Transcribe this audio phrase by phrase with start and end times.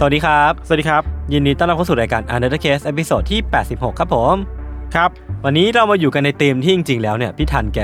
[0.00, 1.02] สวัสดีครับ สวัสดีครับ
[1.32, 4.36] ยินดีต้อนรับเข้าสู่รายการ Untitled Case ตอนที่ 86 ครับผม
[4.94, 5.10] ครับ
[5.44, 7.80] วันนี้เรามาอยู่กันในธีมที่จริงๆ แล้วเนี่ยพี่ธัญแก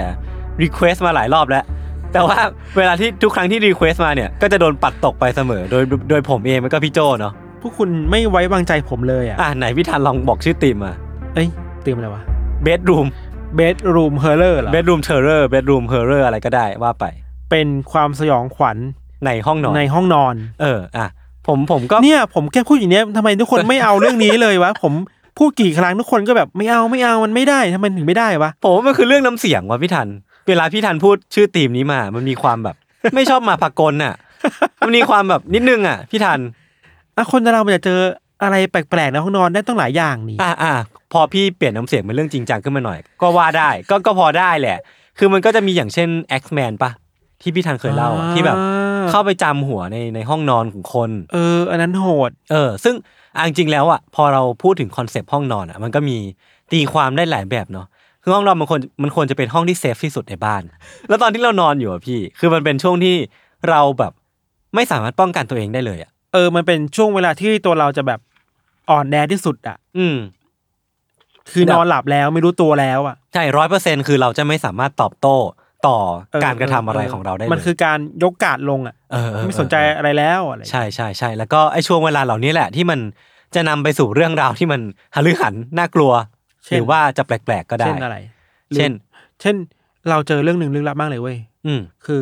[0.63, 1.65] request มาหลายรอบแล้ว
[2.13, 2.39] แต่ว่า
[2.77, 10.93] เวลาที่ทุกครั้งที่ request มาเนี่ย ก็จะโดนปัดตกไปเสมอ โดยโดยผมเองมันก็พี่โจเนาะพวกคุณไม่ไว้วางใจผมเลยอะ อะไหนพี่ธัญลองบอกชื่อธีมมา
[11.35, 11.49] เอ้ย
[11.83, 12.23] เตรียมอะไรวะ
[12.67, 13.07] Bedroom
[13.59, 17.05] Bedroom Horror เหรอ Bedroom Terror Bedroom Horror อะไรก็ได้ว่าไป
[17.51, 18.77] เป็นความสยองขวัญ
[19.27, 21.09] ในห้องนอนในห้องนอน เอออะ
[21.47, 24.93] ผมผมก็เนี่ยผมแค่พูดอย่างเนี้ยทำไมทุกคนไม่เอาเรื่องนี้เลยวะ ผม
[25.39, 30.09] พูดกี่ครั้งทุกคนก็แบบไม่เอาไม่เอามันไม่ได้ทำไมถึงไม่ได้วะผมว่ามันคือเรื่องน้ำเสียงว่ะพี่ทัน
[30.49, 32.77] เวลาพี่ทันพูดชื่อทีมนี้มา มันมีความแบบ
[33.15, 34.15] ไม่ชอบมาพากลน่ะ
[34.81, 36.41] มันมีความแบบนิดนึงอะ พี่ทัน
[37.17, 38.01] อะคนเรามันจะเจอ
[38.43, 40.73] อะไรแปลกๆในห้องนอนได้ตั้งหลายอย่างนี่อ่าอ่า
[41.13, 44.79] พอพี่เปลี่ยนน้ำเสียงเป็นเรื่องจริงจังขึ้นมาหน่อย ก็ว่าได้ก็ก็พอได้แหละ
[45.19, 46.09] คือมันก็จะมีอย่างเช่น
[46.41, 46.91] X-Men ปะ
[47.43, 48.57] ที่พี่ทันเคยเล่าอะที่แบบ
[49.11, 52.95] เข้าไปจามหัวในในห้องนอนของคน เออ อันนั้นโหด เออ ซึ่ง
[53.37, 56.17] อะจริงๆแล้วอะพอเราพูดถึง concept ห้องนอนอะ มันก็มี
[56.73, 57.87] ตีความได้หลายแบบเนาะ
[58.23, 60.63] คือห้องนอนมันควรมันควรจะเป็นห้องที่ safe ที่สุดในบ้าน
[61.09, 63.17] แล้วตอนที่เรานอนอยู่อะพี่ คือมันเป็นช่วงที่
[63.69, 64.13] เราแบบ
[64.75, 68.21] ไม่สามารถป้องกันตัวเองได้เลยอะเออ มันเป็นช่วงเวลาที่ตัวเราจะแบบ
[68.91, 70.17] อ่อนแอที่สุดอะ อืม
[71.53, 75.37] คือแบบนอนหลับแล้วไม่รู้ตัวแล้วอะ ใช่ร้อยเปอร์เซ็นคือเราจะไม่สามารถตอบโต้
[75.89, 75.99] ต่อ
[76.33, 83.01] เออการกระทำอะไรของเราได้เลยมันคือการยกกาดลงอะเออเออไม่สนใจอะไรแล้วอะไรใช่ใช่ใช่แล้วก็ไอ้ช่วงเวลาเหล่านี้แหละที่มัน
[83.55, 84.81] จะนำไปสู่เรื่องราวที่มัน
[85.15, 86.13] หฤหันน่ากลัว
[86.71, 88.17] หรือว่าจะแปลกๆก็ได้เช่นอะไร
[88.75, 88.91] เช่น
[89.41, 89.57] เช่น
[90.11, 91.37] เราเจอเรื่องหนึ่งลึกลับมากเลยเว้ย
[91.67, 92.21] อืมคือ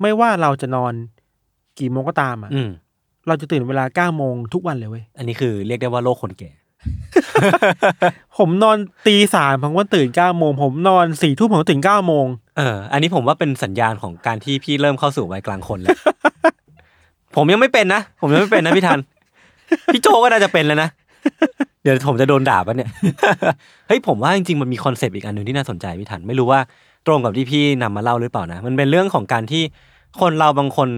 [0.00, 0.92] ไม่ว่าเราจะนอน
[1.78, 2.70] กี่โมงก็ตามอะอืม
[3.28, 6.50] เราจะตื่นเวลาเก้าโมงทุกวันเลยเว้ยอันนี้คือเรียกได้ว่าโลกคนแก่
[8.38, 15.96] ผมนอนตีสามผมก็ตื่นเก้าโมงผมนอนสี่ทุ่มผมก็ตื่นเก้าโมงเออ อันนี้ผมว่าเป็นสัญญาณของการที่พี่เริ่มเข้าสู่วัยกลางคนแล้ว
[17.36, 18.98] ผมยังไม่เป็นนะ ผมยังไม่เป็นนะพี่ทัน
[19.92, 20.88] พี่โจก็น่าจะเป็นแล้วนะ
[21.82, 22.90] เดี๋ยวผมจะโดนด่าปะเนี่ย
[23.88, 26.60] เฮ้ยผมว่าจริงๆมันมีคอนเซปต์อีกอันหนึ่งที่น่าสนใจพี่ทัน ไม่รู้ว่า
[27.06, 29.62] ตรงกับที่พี่นำมาเล่าหรือเปล่านะ มันเป็นเรื่องของการที่
[30.20, 30.88] คนเราบางคน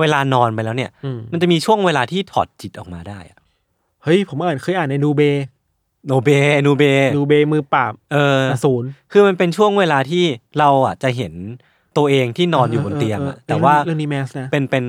[0.00, 3.38] เวลานอนไปแล้วเนี่ยอืมมันจะมีช่วงเวลาที่ถอดจิตออกมาได้อะ
[4.04, 5.20] เฮ้ยผมอ่านเคยอ่านในนูเบ
[6.08, 6.30] โนเบ
[6.66, 6.84] นูเบ
[7.16, 10.24] นูเบมือปราบเอออสูรคือมันเป็นช่วงเวลาที่
[10.58, 11.32] เราอะจะเห็น
[11.98, 14.84] ตัวเองที่นอนอยู่บนเตียงอะแต่ว่าเรื่องนี้แมสนะเป็นเป็น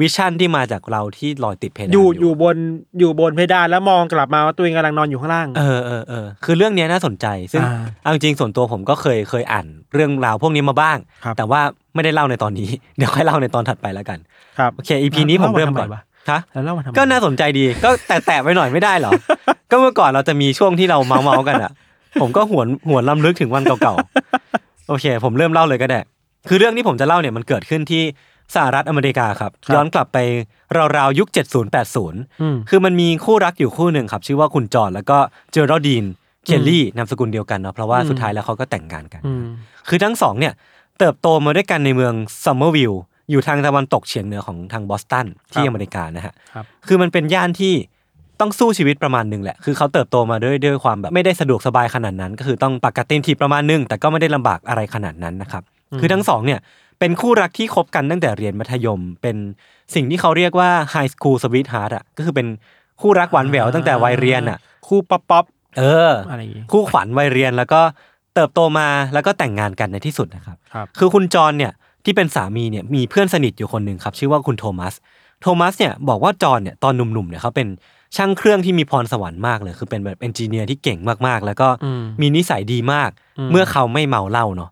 [0.00, 2.56] วิชั่นที่มาจากเราที่ลอยติดเพดานอยู่อยู่บน
[2.98, 11.60] อยู่บนเพดานแล้วมองกลับมาว่าตัวเองกำลังนอนอยู่ข้างล่าง เออเออเออคือเรื่องเนี้ยน่าสนใจ ซึ่งอ่าเอาจริงๆส่วนตัวผมก็เคยเคยอ่านเรื่องราวพวกนี้มาบ้าง ครับ แต่ว่า
[11.94, 14.18] ไม่ได้เล่าในตอนนี้ เดี๋ยวค่อยเล่าในตอนถัดไปแล้วกัน
[14.58, 19.12] ครับโอเคอีพีนี้ผมเริ่มก่อนเล่าาทำไวะ ฮะแล้วเล่ามาทำไมก็น่าสนใจดี ก็แต่แตะไปหน่อยไม่ได้เหรอ
[19.70, 21.72] ก็เมื่อก่อนเราจะมีช่วงที่เราเมาเมาๆกันอะ
[22.20, 26.00] ผมก็หวนหวนลำลึกถึงวันเก่าๆ โอเค ผมเริ่มเล่าเลยก็ได้
[26.48, 28.02] คือเรื่องที่ผมจะเล่าเนี่ยมันเกิดขึ้นที่
[28.54, 30.18] สหรัฐอเมริกาครับ ย้อนกลับไป
[30.96, 31.28] ราวๆยุค
[31.84, 35.18] 70-80อืมคือมันมีคู่รักอยู่คู่หนึ่งครับ ชื่อว่าคุณจอห์นแล้วก็
[35.52, 36.04] เจอร์รดีน
[36.44, 39.44] เคลลี่นามสกุลเดียวกันเนาะเพราะว่าอืมสุดท้ายแล้วเขาก็แต่งงานกันอืม
[39.88, 40.52] คือทั้งสองเนี่ย
[40.98, 42.14] เติบโตมาด้วยกันในเมือง
[42.44, 47.74] ซัมเมอร์วิลล์ อยู่ทางตะวันตกเฉียงเหนือของทางบอสตันที่อเมริกานะฮะครับคือมันเป็นย่านที่
[48.40, 55.62] ต้องสู้ชีวิตประมาณหนึงแหละ คือเขาเติบโตมาด้วยด้วยความแบบไม่ได้สะดวกสบายขนาดนั้น ก็คือต้องปากกัดตีนถีบประมาณหนึง แต่ก็ไม่ได้ลำบากอะไรขนาดนั้นนะครับ
[56.00, 56.60] คือทั้งสองเนี่ย
[56.98, 59.36] เป็นคู่รักที่คบกันตั้งแต่เรียนมัธยม เป็น
[59.94, 62.46] สิ่งที่เขาเรียกว่า high school sweetheart อะ ก็คือเป็น
[63.00, 64.58] คู่รักหวานแหววตั้งแต่วัยเรียนอะ
[64.88, 65.44] คู่ป๊อปป๊อป
[65.78, 67.80] เอออะไรอย่างงี้คู่ขวัญวัยเรียนแล้วก็
[68.34, 71.72] เติบโตมาแล้วก็แต่งงานกันในที่สุดนะครับครับคือคุณจอห์นเนี่ย
[72.04, 74.94] ที่เป็นสามีเนี่ยมีเพื่อนสนิทอยู่คนหนึ่งครับชื่อว่าคุณโทมัส
[75.42, 77.68] โทมัสเนี่ยบอกว่าจอห์นเนี่ยตอนหนุ่มๆเนี่ยเขาเป็น
[78.16, 84.70] ช่างเครื่องที่มีพรสวรรค์มากเลย คือเป็นแบบ engineer ที่เก่งมากๆ แล้วก็อืมมีนิสัยดีมากอืมเมื่อเขาไม่เมาเหล้าเนาะ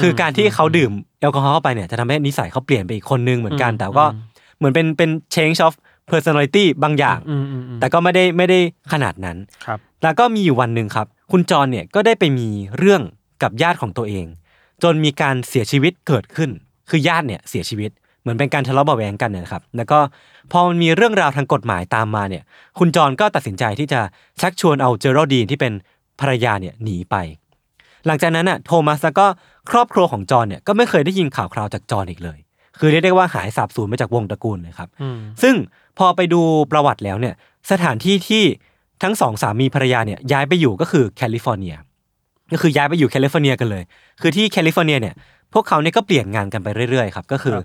[0.00, 4.20] คือการที่อืมเขาดื่มแอลกอฮอล์เข้าไปเนี่ยจะทำให้นิสัยเขาเปลี่ยนไปอีกคนนึงเหมือนกันอืมแต่ก็อืม
[4.56, 5.74] เหมือนเป็นเป็น change of
[6.10, 8.58] personality บางอย่างอืมอืมอืมแต่ก็ไม่ได้ไม่ได้
[8.92, 9.36] ขนาดนั้น
[9.66, 12.48] ครับ แล้วก็มีอยู่วันหนึ่งครับคคุณจรเนี่ยก็ได้ไปมี
[12.78, 13.02] เรื่อง
[13.42, 14.26] กับญาติของตัวเอง
[14.82, 16.50] จนมีการเสียชีวิตเกิดขึ้น
[16.90, 17.90] คือญาติเนี่ยเสียชีวิต
[18.22, 19.98] เหมือนเป็นการทะเลาะเบาะแวงกันเนี่ยนะครับแล้วก็
[20.52, 22.42] พอมันมีเรื่องราวทางกฎหมายตามมาเนี่ย
[22.78, 24.00] คุณจรก็ตัดสินใจที่จะ
[24.40, 25.72] ชักชวนเอาเจอร์ดีนที่เป็น
[26.20, 27.16] ภรรยาเนี่ยหนีไป
[28.06, 29.26] หลังจากนั้นน่ะโทมัสแล้วก็
[29.70, 32.38] ครอบครัวของจอห์นเนี่ยก็ไม่เคยได้ยินข่าวคราวจากจอห์นอีกเลย
[32.78, 35.54] คือเรียกได้ว่าหายสาบสูญไปจากวงตระกูลเลยครับอืมซึ่ง
[35.98, 36.40] พอไปดู
[36.72, 37.34] ประวัติแล้วเนี่ย
[37.70, 38.44] สถานที่ที่
[39.02, 41.74] ทั้งสองสามีภรรยาเนี่ยย้ายไปอยู่ก็คือแคลิฟอร์เนีย
[42.52, 43.82] ก็คือย้ายไปอยู่แคลิฟอร์เนียกันเลย
[44.20, 45.14] คือที่แคลิฟอร์เนียเนี่ย
[45.54, 47.56] พวกเขาเนี่ยก็เปลี่ยนงานกันไปเรื่อยๆครับก็คือ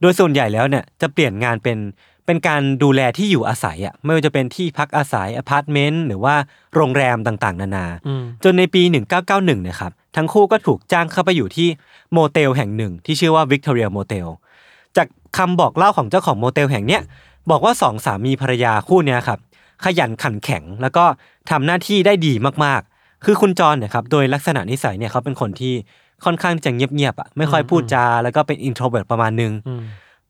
[0.00, 1.78] โดยส่วนใหญ่แล้วเนี่ยจะเปลี่ยนงานเป็น
[2.26, 6.34] เป็นการดูแลที่อยู่อาศัยอะไม่ว่าจะเป็นที่พักอาศัยอพาร์ตเมนต์หรือว่า
[6.74, 8.82] โรงแรมต่างๆ นานาอืมจนในปี
[9.22, 11.68] 1991เนี่ยครับทั้งคู่ก็ถูกจ้างเข้าไปอยู่ที่
[12.12, 14.26] โมเตลแห่งหนึ่ง ที่ชื่อว่า Victoria Motel
[14.96, 15.06] จาก
[15.38, 17.02] คำบอกเล่าของเจ้าของโมเตลแห่งเนี้ย
[17.50, 19.38] บอกว่าสองสามีภรรยาคู่เนี้ยครับ
[19.84, 21.04] ขยันขันแข็งแล้วก็
[21.50, 22.32] ทำหน้าที่ได้ดี
[22.64, 25.74] มากๆ คือคุณจอห์นเนี่ยครับโดยลักษณะนิสัยเนี่ยเขาเป็นคนที่
[26.24, 29.82] ค่อนข้างจะเงียบๆอะไม่ค่อยพูดจาแล้วก็เป็น introvert ประมาณนึงอืม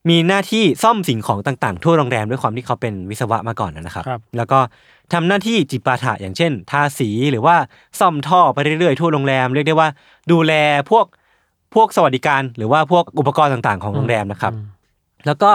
[0.09, 4.59] มีหน้าที่ซ่อมสิ่งของต่างๆ ทั่วโรงแรมด้วยความที่เขาเป็นวิศวะมาก่อนนะครับครับแล้วก็
[5.13, 7.55] ทำหน้าที่จิปาถะอย่างเช่น ทาสีหรือว่า
[7.99, 9.89] ซ่อมท่อไปเรื่อยๆทั่วโรงแรมเรียกได้ว่า
[10.31, 10.53] ดูแล
[10.89, 11.05] พวก
[11.75, 14.53] พวกสวัสดิการ หรือว่าพวกอุปกรณ์ต่างๆ ของโรงแรมนะครับ
[15.25, 15.51] แล้วก็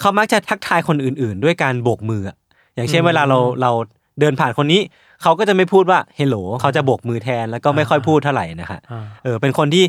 [0.00, 2.36] เขามักจะทักทายคนอื่นๆ ด้วยการโบกมืออะ
[2.74, 3.70] อย่างเช่นอืมเวลาเราเรา
[4.20, 4.80] เดินผ่านคนนี้
[5.22, 9.84] เขาก็จะไม่พูดว่าเฮลโหลเขาจะโบกมือแทนแล้วก็ไม่ค่อยพูดเท่าไหร่นะฮะอ่าเออเป็นคนที่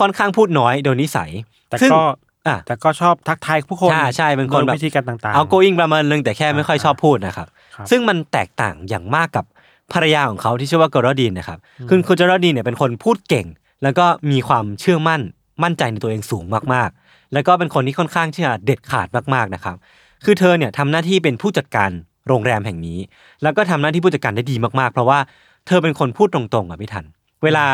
[0.00, 1.30] ค่อนข้างพูดน้อยโดยนิสัย
[1.68, 2.02] แต่ซึ่งก็
[2.48, 9.44] อะแต่ก็ชอบทักทายผู้คนใช่ใช่เป็นคนแบบโดยวิธีการต่างๆเอา going ประมาณนึงแต่แค่ไม่ค่อยชอบพูดนะครับครับซึ่งมันแตกต่างอย่างมากกับ
[9.92, 11.58] ภรรยาของเขาที่ชื่อว่ากอรดีนนะครับ
[11.88, 13.46] คือคุณจอรดีนเนี่ยเป็นคนพูดเก่ง
[13.82, 15.20] แล้วก็มีความเชื่อมั่น
[15.62, 16.44] มั่นใจในตัวเองสูง
[16.74, 19.76] มากๆ แล้วก็เป็นคนที่ค่อนข้างที่จะเด็ดขาดมากๆนะครับ
[20.24, 21.90] คือเธอเนี่ยทำหน้าที่เป็นผู้จัดการ
[22.30, 22.98] โรงแรมแห่งนี้
[23.42, 25.18] แล้วก็ทำหน้าที่ผู้จัดการได้ดีมากๆ เพราะว่า
[25.66, 27.04] เธอเป็นคนพูดตรงๆอะพี่ทัน
[27.44, 27.64] เวลา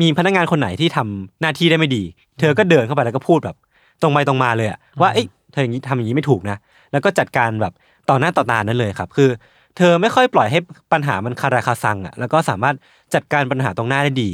[0.00, 2.02] มีพนักงานคนไหนที่ทำหน้าที่ได้ไม่ดี
[2.38, 3.56] เธอก็เดินเข้าไปแล้วก็พูดแบบ
[4.02, 6.56] ตรงไปตรงมาเลยอะว่าเอ้ยเธออย่างนี้ทำอย่างนี้ไม่ถูกนะ
[6.92, 7.72] แล้วก็จัดการแบบ
[8.10, 9.30] ต่อหน้าต่อตานั้นเลยครับ คือ
[9.76, 10.58] เธอไม่ค่อยปล่อยให้
[10.92, 12.74] ปัญหามันคาราคาซังอะแล้วก็สามารถ
[13.14, 14.30] จัดการปัญหาตรงหน้าได้ดี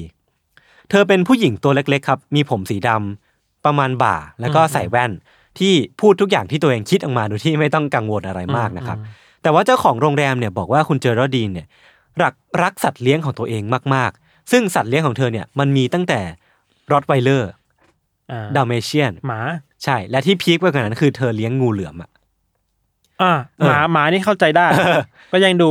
[0.90, 5.12] เธอเป็นผู้หญิงตัวเล็กๆครับ มีผมสีดำประมาณบ่า แล้วก็ใส่แว่น
[5.58, 8.98] ที่พูดทุกอย่างที่ตัวเองคิดออกมาโดยที่ไม่ต้องกังวลอะไรมากนะครับ
[9.42, 11.66] แต่ว่าเจ้าของโรงแรมเนี่ยบอกว่าคุณเจอร์ดีนเนี่ย
[12.22, 13.62] รักรักสัตว์เลี้ยงของตัวเอง
[13.94, 16.20] มากๆ ซึ่งสัตว์เลี้ยงของเธอเนี่ยมันมีตั้งแต่
[16.92, 17.50] รอตไวเลอร์
[18.30, 19.40] อ่าดัลเมเชียนหมา
[19.84, 22.10] ใช่ และที่ peak ไปกว่านั้นคือเธอเลี้ยงงูเหลือมอะ
[23.22, 24.66] อ่าเออหมาหมานี่เข้าใจได้
[25.32, 25.70] ก็ยังดู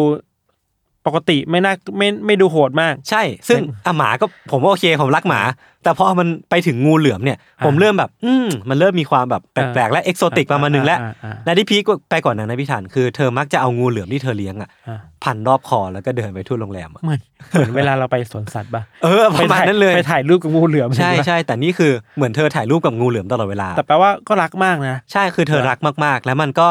[1.05, 5.41] ปกติไม่น่าไม่ไม่ดูโหดมาก ใช่ ซึ่งอะหมาก็ผมว่าโอเคผมรักหมา
[5.83, 17.21] แต่พอมันไปถึงงูเหลือมเนี่ยอ่าผมเริ่มแบบ อืมมันเริ่มมีความแบบแปลกอ่าๆและ exotic ประมาณนึงแล้วอ่าอ่าและที่ peak ไปกว่านั้นนะพี่ธัญคือเธอมักจะเอางูเหลือมที่เธอเลี้ยงอะอ่าพันรอบคอแล้วก็เดินไปทั่วโรงแรมอะเหมือน
[17.51, 26.67] เหมือนเวลาเราไปสวนสัตว์ป่ะเออประมาณถ่ายนั้นเลยไปถ่ายรูปกับงูเหลือมใช่เห็นปะใช่แต่นี่คือเหมือนเธอถ่ายรูปกับงูเหลือมตลอดเวลา แต่แปลว่าก็รักมากนะ ใช่คือเธอรักมากๆ แล้วมันก็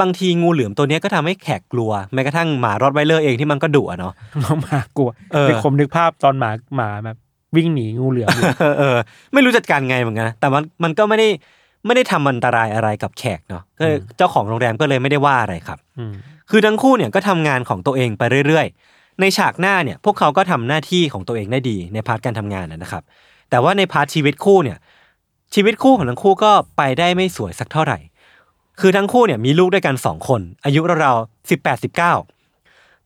[0.00, 4.12] บางทีงูเหลือมตัวเนี้ยก็ทำให้แขกกลัวแม้กระทั่งหมารอดไวเลอร์เองที่มันก็ดุอะเนาะ
[4.44, 7.16] น้องหมากลัวเออแต่ผมนึกภาพตอนหมาหมาแบบ
[7.56, 8.96] วิ่งหนีงูเหลือมอยู่เออเออ
[9.32, 11.28] ไม่รู้จัดการไงเหมือนกันนะแต่มันมันก็ไม่ได้
[11.86, 16.12] ไม่ได้ทำอันตรายอะไรกับแขกเนาะก็เลยเจ้าของโรงแรมก็เลยไม่ได้ว่าอะไรครับอืม
[16.50, 23.02] คือทั้งคู่เนี่ยก็ทำงานของตัวเองไปเรื่อยๆ ในฉากหน้าเนี่ยพวกเขาก็ทำหน้าที่ของตัวเองได้ดีใน part การทำงานนะนะครับ
[23.50, 24.78] แต่ว่าใน part ชีวิตคู่เนี่ย
[25.54, 27.98] ชีวิตคู่ของทั้งคู่ก็ไปได้ไม่สวยสักเท่าไหร่
[28.80, 32.14] คือทั้งคู่เนี่ยมีลูกด้วยกันสองคน อายุราวๆสิบแปดสิบเก้า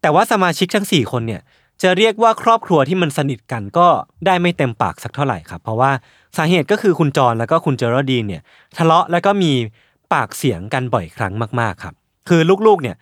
[0.01, 1.41] แต่ว่าสมาชิกทั้งสี่คนเนี่ย
[1.83, 3.87] จะเรียกว่าครอบครัวที่มันสนิทกันก็
[4.27, 5.91] ได้ไม่เต็มปากสักเท่าไหร่ครับ เพราะว่า
[6.37, 8.43] สาเหตุก็คือคุณจอห์นแล้วก็คุณเจอร์ดีนเนี่ย
[8.79, 9.53] ทะเลาะแล้วก็มี
[10.13, 11.95] ปากเสียงกันบ่อยครั้งมากๆครับ
[12.29, 12.97] คือลูกๆเนี่ย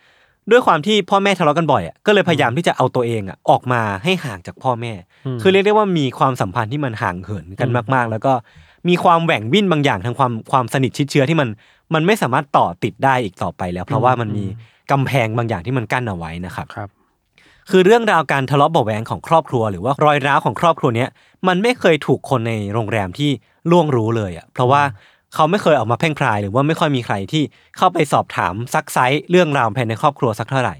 [0.51, 4.93] ด้วยความที่พ่อแม่ทะเลาะกันบ่อยอะก็เลยพยายามที่จะเอาตัวเองอะออกมาให้ห่างจากพ่อแม่
[5.43, 8.33] คือเรียกได้ว่ามีความสัมพันธ์ที่มันห่างเหินกันมากๆ แล้วก็
[8.89, 11.49] มีความแหว่งวิ่นบางอย่างทางความความสนิทชิดเชื้อที่มัน
[11.95, 14.45] มันไม่สามารถต่อติดได้อีกต่อไปแล้ว เพราะว่ามันมี
[14.91, 16.91] กำแพงบางอย่างที่มันกั้นเอาไว้นะครับครับ
[17.71, 21.09] คือเรื่องราวการทะเลาะเบาะแวงของครอบครัว หรือว่ารอยร้าวของครอบครัวเนี้ย
[21.49, 23.31] มันไม่เคยถูกคนในโรงแรมที่
[23.71, 24.83] ล่วงรู้เลยอะเพราะว่า
[25.35, 27.43] เขาไม่เคยออกมาเพ่งพราย หรือว่าไม่ค่อยมีใครที่
[27.77, 30.77] เข้าไปสอบถามซักไซส์เรื่องราวภายในครอบครัวสักเท่าไหร่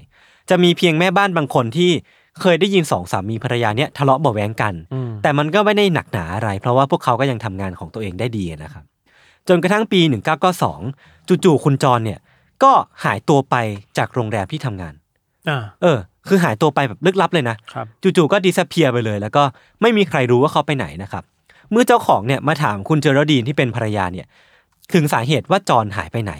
[0.49, 1.91] จะมีเพียงแม่บ้านบางคนที่
[2.41, 8.83] เคยได้ยินสองสามีภรรยาเนี้ยทะเลาะเบาะแวงกันอืมแต่มันก็ไม่ได้หนักหนาอะไร เพราะว่าพวกเขาก็ยังทำงานของตัวเองได้ดีนะครับ
[9.49, 10.01] จนกระทั่งปี
[10.69, 12.19] 1992 จู่ๆคุณจรเนี่ย
[12.63, 12.71] ก็
[13.03, 13.55] หายตัวไป
[13.97, 14.93] จากโรงแรมที่ทำงาน
[15.49, 19.43] อ่าเออ คือหายตัวไปแบบลึกลับเลยนะครับจู่ๆก็ disappear ไปเลย แล้วก็
[19.81, 21.23] ไม่มีใครรู้ว่าเขาไปไหนนะครับ
[21.71, 24.27] เมื่อเจ้าของเนี่ยมาถามคุณเจอร์ดีนที่เป็นภรรยาเนี่ย
[24.93, 26.33] ถึงสาเหตุว่าจอห์นหายไปไหน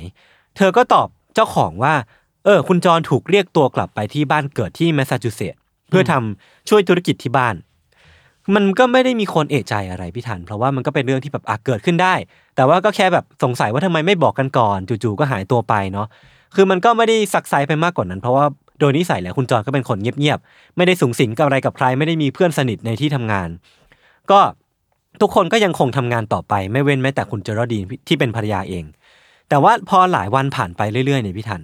[0.58, 1.94] เธอก็ตอบเจ้าของว่า
[2.46, 7.56] เออ คุณจอห์นถูกเรียกตัวกลับไปที่บ้านเกิดที่แมสซาชูเซตส์เพื่อทำช่วยธุรกิจที่บ้าน
[8.56, 12.14] มันก็ไม่ได้มีคนเอะใจอะไรพี่ธัญ เพราะว่ามันก็เป็นเรื่องที่แบบอาจเกิดขึ้นได้
[12.56, 16.08] แต่ว่าก็แค่แบบสงสัยว่าทำไมไม่บอกกันก่อน จู่ๆก็หายตัวไปเนาะ
[16.56, 18.46] คือมันก็ไม่ได้ซักไซไปมากกว่านั้น เพราะว่า
[18.80, 23.50] โดยนิสัยแล้วคุณจอนก็เป็นคนเงียบๆไม่ได้สูงสิงกับอะไรกับใครไม่ได้มีเพื่อนสนิทในที่ทำงาน
[24.32, 24.40] ก็
[25.22, 28.86] ทุกคนก็ยังคงทำงานต่อไป ไม่เว้นแม้แต่คุณเจอร์ดีนที่เป็นภรรยาเอง
[29.50, 31.62] แต่ว่าพอหลายวันผ่านไปเรื่อยๆเนี่ยพี่ทัน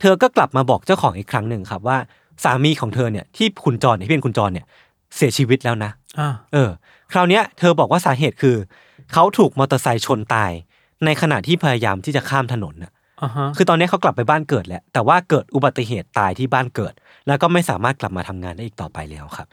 [0.00, 1.98] เธอก็กลับมาบอกเจ้าของอีกครั้งหนึ่งครับว่า
[2.44, 4.66] สามีของเธอเนี่ยที่คุณจรเนี่ยที่เป็นคุณจรเนี่ย
[5.16, 5.90] เสียชีวิตแล้วนะ
[6.52, 6.70] เออ
[7.12, 8.56] คราวเนี้ยเธอบอกว่าสาเหตุคือ
[9.12, 10.52] เขาถูกมอเตอร์ไซค์ชนตาย
[11.04, 16.92] ในขณะที่พยายามที่จะข้ามถนนน่ะอ่าฮะคือตอนนี้เขากลับไปบ้านเกิดแล้วแต่ว่าเกิดอุบัติเหตุตายที่บ้านเกิด
[17.26, 19.46] แล้วก็ไม่สามารถกลับมาทำงานได้อีกต่อไปแล้วครับ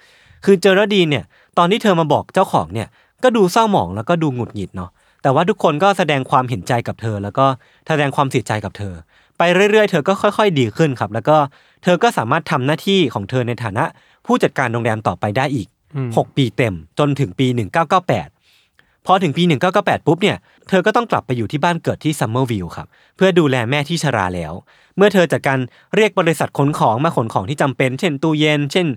[0.45, 1.25] คือเจอร์ดีนเนี่ย
[1.57, 2.87] ตอนที่เธอมาบอกเจ้าของเนี่ย
[3.23, 4.89] ก็ดูเศร้าหมองแล้วก็ดูหงุดหงิดเนาะ
[5.23, 7.45] แต่ว่าทุกคนก็แสดงความเห็นใจกับเธอ แล้วก็
[7.87, 8.93] แสดงความเสียใจกับเธอ
[9.37, 11.37] ไปเรื่อยๆ เธอก็ค่อย ๆ ดีขึ้นครับ แล้วก็
[11.83, 13.83] เธอก็สามารถทำหน้าที่ของเธอในฐานะ
[14.25, 19.43] ผู้จัดการโรงแรมต่อไปได้อีกอืม 6 ปีเต็ม จนถึงปี 1998 พอถึงปี
[19.75, 20.37] 1998 ปุ๊บเนี่ย
[20.69, 24.53] เธอก็ต้องกลับไปอยู่ที่บ้านเกิดที่ซัมเมอร์วิลล์ครับเพื่อดูแลแม่ที่ชราแล้ว
[24.97, 25.59] เมื่อเธอจัดการ
[25.95, 28.87] เรียกบริษัทขนของมาขนของที่จำเป็น เช่นตู้เย็น เช่น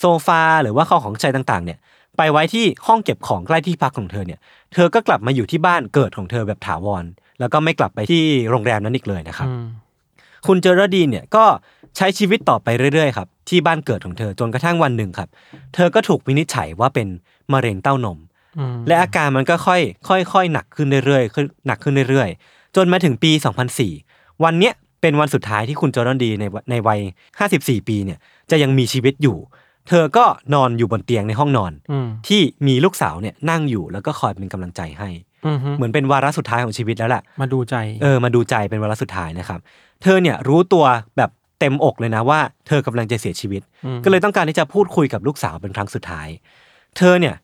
[0.00, 1.78] โซฟาหรือว่าข้าวของใช้ต่างๆ เนี่ย
[2.16, 4.40] ไปไว้ที่ห้องเก็บของใกล้ที่พักของเธอเนี่ย
[4.74, 7.04] เธอก็กลับมาอยู่ที่บ้านเกิดของเธอแบบถาวร
[7.40, 9.66] แล้วก็ไม่กลับไปที่โรงแรมนั้นอีกเลยนะครับอืม
[10.46, 11.44] คุณเจอร์ดีนเนี่ยก็
[11.98, 15.28] ใช้ชีวิตต่อไปเรื่อยๆครับที่บ้านเกิดของเธอจนกระทั่งวันหนึ่งครับ
[15.74, 17.08] เธอก็ถูกวินิจฉัยว่าเป็น
[17.52, 18.18] มะเร็งเต้านม
[18.58, 23.30] อืมและอาการมันก็ค่อยค่อยค่อยหนักขึ้นเรื่อยๆขึ้นหนักขึ้นเรื่อยๆ จนมาถึงปี
[23.86, 27.00] 2004 วันเนี้ยเป็นวันสุดท้ายที่คุณจอร์แดนดีในในวัย
[27.44, 28.18] 54 ปีเนี่ย
[28.50, 29.36] จะยังมีชีวิตอยู่
[29.88, 30.24] เธอก็
[30.54, 35.08] นอนอยู่บนเตียงในห้องนอนอืมที่มีลูกสาวเนี่ยนั่งอยู่แล้วก็คอยเป็นกำลังใจให้
[35.46, 39.60] อืมฮึเหมือนเป็นวาระสุดท้ายของชีวิตแล้วแหละมาดูใจ เออ มาดูใจเป็นวาระสุดท้ายนะครับ
[40.02, 40.84] เธอเนี่ยรู้ตัว
[41.16, 43.62] แบบ เต็มอกเลยนะว่าเธอกำลังจะเสียชีวิต
[43.96, 46.28] มก็เลยต้องการที่จะพูดคุยกับลูกสาวเป็นครั้งสุดท้าย
[46.96, 47.34] เธอเนี่ย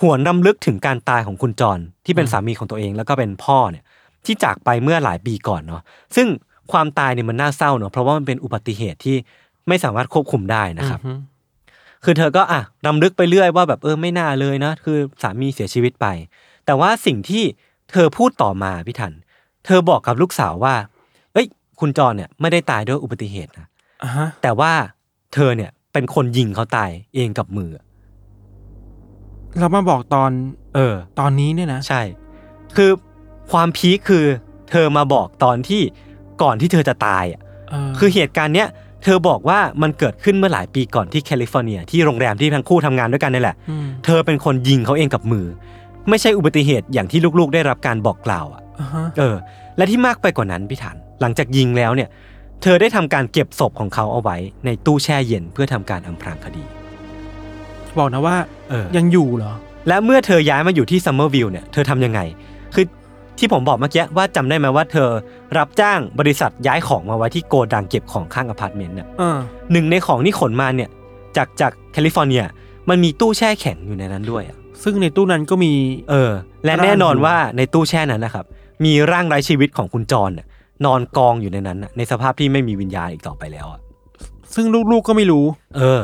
[0.00, 3.84] หวนรำลึกถึงการตายของคุณจรที่เป็นสามีของตัวเองแล้วก็เป็นพ่อเนี่ย
[4.24, 5.82] ที่จากไปเมื่อหลายปีก่อนเนาะ
[6.16, 6.26] ซึ่ง
[6.72, 9.16] ความตายเนี่ยมันน่าเศร้าเนาะเพราะว่ามันเป็นอุบัติเหตุที่
[9.68, 11.18] ไม่สามารถควบคุมได้นะครับอืม
[12.04, 16.06] คือเธอก็อะรำลึกไปเรื่อยว่าแบบเออไม่น่าเลยนะ คือสามีเสียชีวิตไป
[16.66, 17.44] แต่ว่าสิ่งที่
[17.90, 19.12] เธอพูดต่อมาพี่ทัน
[19.66, 20.93] เธอบอกกับลูกสาวว่าเอ้ย
[21.80, 23.66] คุณจรเนี่ยไม่ได้ตายด้วยอุบัติเหตุนะ
[24.02, 24.72] อ่าฮะแต่ว่า
[25.34, 27.70] เธอเนี่ยเป็นคนยิงเขาตายเองกับมือ
[29.58, 30.30] เรามาบอกตอน
[30.74, 32.02] เออ ตอนนี้เนี่ยนะใช่
[32.76, 32.90] คือ
[33.52, 34.24] ความพีคคือ
[34.70, 35.82] เธอมาบอกตอนที่
[36.42, 37.40] ก่อนที่เธอจะตายอะ
[37.70, 38.68] เออคือเหตุการณ์เนี้ย
[39.02, 45.46] เธอบอกว่ามันเกิดขึ้นเมื่อหลายปีก่อนที่แคลิฟอร์เนีย ที่โรงแรมที่ทั้งคู่ทำงานด้วยกันนี่แหละ มเธอเป็นคนยิงเขาเองกับมือ
[46.08, 49.36] ไม่ใช่อุบัติเหตุอย่างที่ลูกๆ ได้รับการบอกกล่าวอะ อ่าฮะเออ
[49.76, 52.08] และที่มากไปกว่านั้นพี่ทัน หลังจากยิงแล้วเนี่ย
[52.62, 56.64] เธอได้ทำการเก็บศพของเขาเอาไว้ในตู้แช่เย็นเพื่อทำการอำพรางคดี
[57.98, 58.36] บอกนะว่า
[58.70, 59.52] เออยังอยู่เหรอ
[59.88, 62.20] และเมื่อเธอย้ายมาอยู่ที่ซัมเมอร์วิลล์เนี่ยเธอทำยังไง
[62.74, 62.84] คือ
[63.38, 65.08] ที่ผมบอกเมื่อกี้ว่าจำได้ไหมว่าเธอ
[65.58, 69.38] รับจ้างบริษัทย้ายของมาไว้ที่โกดังเก็บของข้างอพาร์ตเมนต์เนี่ยเออ
[69.72, 70.90] หนึ่งในของที่ขนมาเนี่ย
[71.36, 72.44] จากจากแคลิฟอร์เนีย
[72.88, 75.72] มันมีตู้แช่แข็งอยู่ในนั้นด้วยอะซึ่งในตู้นั้นก็มี
[76.10, 76.30] เออ
[76.64, 78.44] และร่างแน่นอนอยู่ว่าในตู้แช่นั้นนะครับ
[78.84, 80.46] มีร่างไร้ชีวิตของคุณจรน่ะ
[80.84, 83.80] นอนกองอยู่ในนั้นน่ะในสภาพที่ไม่มีวิญญาณอีกต่อไปแล้วอะ
[84.54, 85.44] ซึ่งลูกๆก็ไม่รู้
[85.76, 86.00] เออ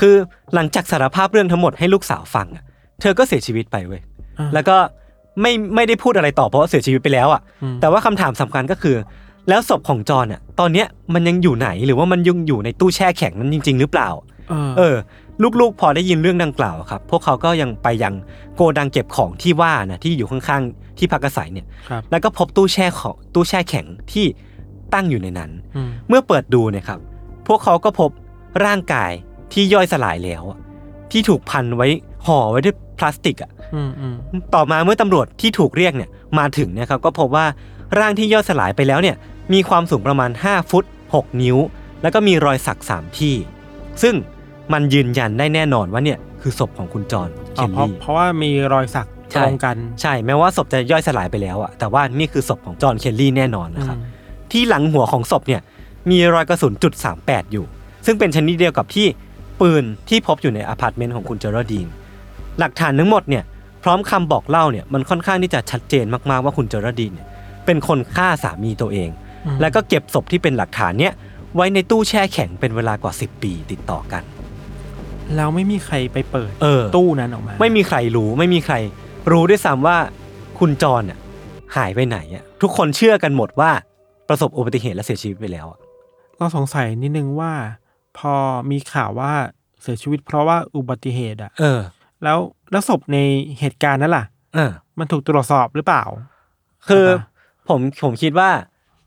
[0.00, 0.14] คือ
[0.54, 2.64] หลังจากสารภาพเรื่องทั้งหมดให้ลูกสาวฟังอะ
[3.00, 4.00] เธอก็เสียชีวิตไปเว้ย
[4.38, 4.76] อ่า แล้วก็
[5.40, 8.96] ไม่ไม่ได้พูดอะไรต่อเพราะว่าเสียชีวิตไปแล้วอะอืมแต่ว่าคำถามสำคัญก็คือ
[9.48, 14.08] แล้วศพของจอนอะตอนเนี้ยมันยังอยู่ไหนหรือว่ามันยังอยู่ในตู้แช่แข็งนั้นจริง ๆ หรือเปล่า
[14.50, 14.96] เออ เออ
[15.60, 18.14] ลูกๆ พอได้ยินเรื่องดังกล่าวครับ พวกเขาก็ยังไปยัง
[18.56, 24.26] โกดังเก็บของที่ว่านะที่อยู่ข้างๆที่พักอาศัยเนี่ย ครับแล้วก็พบตู้แช่ของตู้แช่แข็งที่
[24.94, 27.00] ตั้งอยู่ในนั้น อืมเมื่อเปิดดูเนี่ยครับ
[27.46, 28.10] พวกเขาก็พบ
[28.64, 29.12] ร่างกาย
[29.52, 30.58] ที่ย่อยสลายแล้วอะ
[31.10, 31.88] ที่ถูกพันไว้
[32.26, 34.14] ห่อไว้ด้วยพลาสติกอะ อืมอืม
[34.54, 37.46] ต่อมาเมื่อตำรวจที่ถูกเรียกเนี่ยมาถึงเนะครับก็พบว่า
[37.98, 39.16] ร่างที่ย่อยสลายไปแล้วเนี่ย
[39.52, 40.84] มีความสูงประมาณ 5 ฟุต
[41.14, 41.58] 6 นิ้ว
[42.02, 43.34] แล้วก็มีรอยสักสามที่
[44.02, 44.14] ซึ่ง
[44.72, 55.60] มันยืนยันได้แน่นอนว่าเนี่ยคือศพของคุณจอห์นเคอ๋อลเพราะลี่ เพราะว่ามีรอยสักใช่ตรงกันใช่แม้ว่าศพจะย่อยสลายไปแล้วอะแต่ว่านี่คือศพของจอห์นเคลลี่แน่นอนนะครับ อืมที่หลังหัวของศพเนี่ย
[56.10, 56.92] มีรอยกระสุนจุด
[57.24, 57.64] 38 อยู่
[58.06, 59.06] ซึ่งเป็นชนิดเดียวกับที่
[59.60, 61.86] ปืนที่พบอยู่ในอพาร์ตเมนต์ของคุณเจอร์ดีน
[62.58, 63.44] หลักฐานทั้งหมดเนี่ย
[63.82, 67.26] พร้อมคำบอกเล่าเนี่ยมันค่อนข้างที่จะชัดเจนมากๆว่าคุณเจอร์ดีนเนี่ย
[67.66, 69.10] เป็นคนฆ่าสามีตัวเอง
[69.46, 71.12] อืมแล้วก็เก็บศพที่เป็นหลักฐานเนี่ย
[71.56, 74.22] ไว้ในตู้แช่แข็งเป็นเวลากว่า 10 ปีติดต่อกัน
[75.36, 78.74] แล้วไม่มีใครไปเปิดเออ ตู้นั้นออกมาไม่มีใครรู้ไม่มีใคร
[79.30, 79.96] รู้ด้วยซ้ำว่า
[80.58, 81.18] คุณจอห์นเนี่ย
[81.76, 83.70] หายไปไหนอะทุกคนเชื่อกันหมดว่า
[84.28, 85.78] ประสบอุบัติเหตุและเสียชีวิตไปแล้วอะ
[86.36, 87.52] เราสงสัยนิดนึงว่า
[88.18, 88.34] พอ
[88.70, 89.32] มีข่าวว่า
[89.82, 91.80] เสียชีวิต เพราะว่าอุบัติเหตุอะเออ
[92.22, 92.38] แล้ว
[92.70, 93.18] แล้วศพใน
[93.60, 94.24] เหตุการณ์นั้นล่ะ
[94.54, 96.04] เออ มันถูกตรวจสอบหรือเปล่า
[96.88, 97.26] คือใช่ปะ
[97.68, 98.50] ผมผมคิดว่า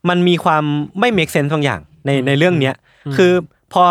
[0.09, 0.63] มันมีความ
[0.99, 3.31] ไม่ make sense บางอย่างในในเรื่องเนี้ยอืมคือ
[3.73, 3.85] พอ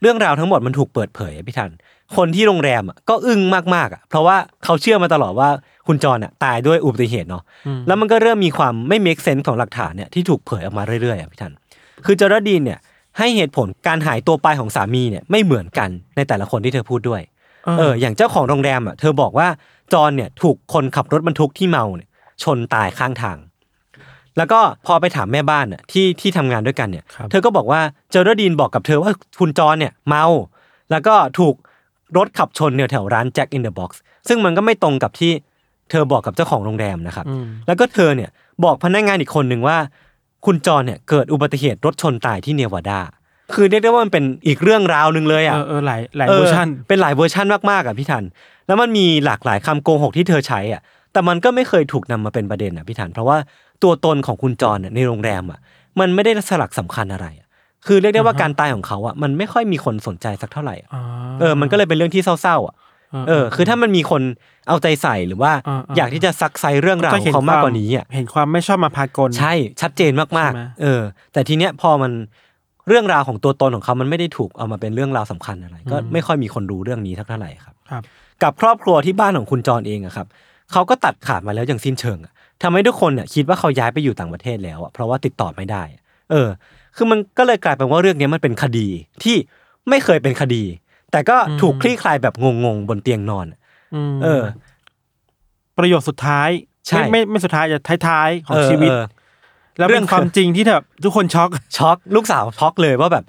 [0.00, 1.70] เรื่องราวทั้งหมดมันถูกเปิดเผยอะพี่ทัน
[2.16, 3.40] คนที่โรงแรมอะก็อึ้ง
[3.74, 5.48] มากๆอะเพราะว่าเขาเชื่อมาตลอดว่า
[5.86, 11.52] คุณจรอะตายด้วยอุบัติเหตุเนาะอืมแล้วมันก็เริ่มมีความไม่ make sense ของหลักฐานเนี่ยที่ถูกเผยออกมาเรื่อยๆอะพี่ทัน
[12.06, 12.78] คือเจอร์ดีนเนี่ย
[13.18, 17.22] ให้เหตุผลการหายตัวไปของสามีเนี่ยไม่เหมือนกันในแต่ละคนที่เธอพูดด้วย
[17.78, 19.48] เอออย่างเจ้าของโรงแรมอะเธอบอกว่า
[19.92, 22.08] จอห์นเนี่ยถูกคนขับรถบรรทุกที่เมาเนี่ย
[22.42, 23.36] ชนตายข้างทาง
[24.38, 30.24] แล้วก็พอไปถามแม่บ้านอะที่ที่ทำงานด้วยกันเนี่ย ครับ เธอก็บอกว่าเจอร์ดีนบอกกับเธอว่าคุณจอห์นเนี่ยเมา
[30.90, 31.54] แล้วก็ถูก
[32.16, 35.32] รถขับชนเนี่ยแถวร้าน Jack in the Box ซึ่งมันก็ไม่ตรงกับที่
[35.90, 38.30] เธอบอกกับเจ้าของโรงแรมนะครับ อืมแล้วก็เธอเนี่ย
[38.64, 39.76] บอกพนักงานอีกคนหนึ่งว่า
[40.46, 43.00] คุณจอห์นเนี่ยเกิดอุบัติเหตุรถชนตายที่เนวาดา
[43.54, 48.24] คือเรียกได้ว่ามันเป็นอีกเรื่องราวหนึ่งเลยเออะ อเออหลายหลายเวอร์ชัน เป็นหลายเวอร์ชันมากๆอะพี่ทัน
[48.66, 50.80] แล้วมันมีหลากหลายคำโกหกที่เธอใช้อะ
[51.12, 53.36] แต่มันก็ไม่เคยถูกนำมาเป็นประเด็นอะพี่ทัน เพราะว่า
[53.82, 55.58] ตัวตนของคุณจอห์นเนี่ยในโรงแรมอะ
[56.00, 57.46] มันไม่ได้สลักสำคัญอะไรอะ
[57.86, 61.02] คือเรียกได้ว่าอ่าฮะการตายของเขาอะมันไม่ค่อยมีคนสนใจสักเท่าไหร่อะอ๋อ
[61.40, 62.74] เออ มันก็เลยเป็นเรื่องที่เศร้าๆอะ
[63.28, 64.22] เออ คือถ้ามันมีคน
[64.68, 72.12] เอาใจใส่หรือว่าอ่าๆอยากที่จะซักไซเรื่องราวของเขามากกว่านี้อะเห็นความไม่ชอบมาพากลใช่ชัดเจนมากใช่ไหมๆเออ แต่ทีเนี้ยพอมัน
[72.88, 78.02] เรื่องราวของตัวตนของเขามันไม่ได้ถูกเอามาเป็นเรื่องราวสำคัญอะไร ก็ไม่ค่อยมีคนรู้เรื่องนี้สักเท่าไหร่ครับครับ
[78.42, 80.26] กับครอบครัวที่บ้านของคุณจรเองอะครับ
[80.72, 86.48] เขาก็ตัดขาดมาแล้วอย่างสิ้นเชิงอะ ทำให้ทุกคนเนี่ยคิดว่าเขาย้ายไปอยู่ต่างประเทศแล้วอะเพราะว่าติดต่อไม่ได้อะเออ
[86.96, 88.88] คือมันก็เลยกลายเป็นว่าเรื่องเนี้ยมันเป็นคดี
[89.22, 89.36] ที่
[89.88, 90.62] ไม่เคยเป็นคดี
[91.12, 93.58] แต่ก็ถูกคลี่คลายแบบงงๆบนเตียงนอนอะ
[94.12, 94.42] มเออ
[95.78, 96.48] ประโยชน์สุดท้าย
[96.86, 99.04] ใช่ไม่ไม่ไม่สุดท้ายจะท้ายๆของเออชีวิตเออ
[99.78, 101.48] แล้วเรื่เป็องนความจริงที่แบบทุกคนช็อก
[101.78, 103.24] ช็อกลูกสาวช็อกเลยว่าแบบ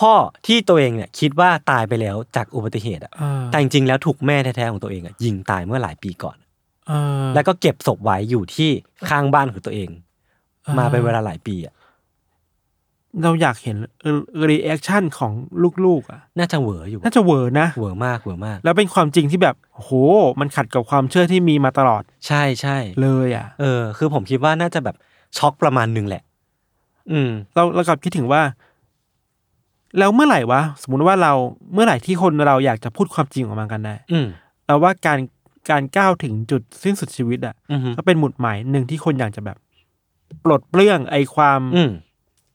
[0.00, 0.12] พ่อ
[0.46, 6.43] ที่ตัวเองเนี่ยคิดว่าตายไปแล้วจากอุบัติเหตุอะเออแต่จริงๆแล้วถูกแม่แท้ๆของตัวเองอะยิงตายเมื่อหลายปีก่อนเออ
[7.34, 8.70] แล้วก็เก็บศพไว้อยู่ที่
[9.08, 9.88] ข้างบ้านของตัวเอง
[10.66, 11.74] อ่ามมาเป็นเวลาหลายปีอะ
[13.22, 13.76] เราอยากเห็น
[14.48, 15.32] reaction ของ
[15.84, 19.90] ลูกๆอะน่าจะเหวออยู่น่าจะเหวอนะเหวอมากเหวอมาก แล้วเป็นความจริงที่แบบโห
[20.40, 24.96] มันขัดกับความเชื่อที่มีมาตลอด ใช่ใช่เลยอะเออ คือผมคิดว่าน่าจะแบบ
[25.38, 26.22] ช็อกประมาณหนึ่งแหละ
[27.10, 28.42] อืม เราเรากลับคิดถึงว่า
[29.98, 31.32] แล้วเมื่อไหร่วะสมมุติว่าเรา
[31.74, 34.26] เมื่อไหร่ที่คนเราอยากจะพูดความจริงออกมากันได้อืม
[34.66, 35.18] เราว่าการ
[35.70, 39.56] การก้าวถึงจุดสิ้นสุดชีวิตอะอืมก็เป็นหมุดหมายหนึ่งที่คนอยากจะแบบ
[40.44, 41.90] ปลดเปลื้องไอความอืม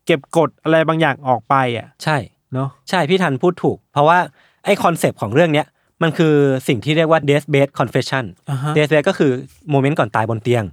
[0.05, 2.17] เก็บกดอะไรบางอย่างออกไปอะ ใช่
[2.53, 4.17] เนาะใช่พี่ทันพูดถูก เพราะว่า
[4.65, 5.67] ไอ concept ของเรื่องเนี้ย
[6.01, 6.33] มันคือ
[6.67, 9.31] สิ่งที่เรียกว่า death bed confession อ่าฮะ death bed ก็คือ
[9.69, 10.63] moment ก่อนตายบนเตียง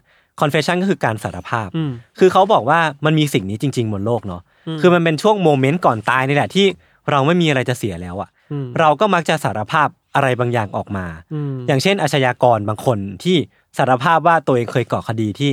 [0.40, 6.66] confession ก็คือการสารภาพอืมคือเขาบอกว่ามันมีสิ่งนี้จริง ๆ บนโลกเนาะอืมคือมันเป็นช่วง moment ก่อนตายนี่แหละที่
[7.10, 13.36] เราไม่มีอะไรจะเสียแล้วอะอืมเราก็มักจะสารภาพ อะไรบางอย่างออกมาอืมอย่างเช่น อาชญากรบางคนที่
[13.78, 15.50] สารภาพว่าตัวเองเคยก่อคดีที่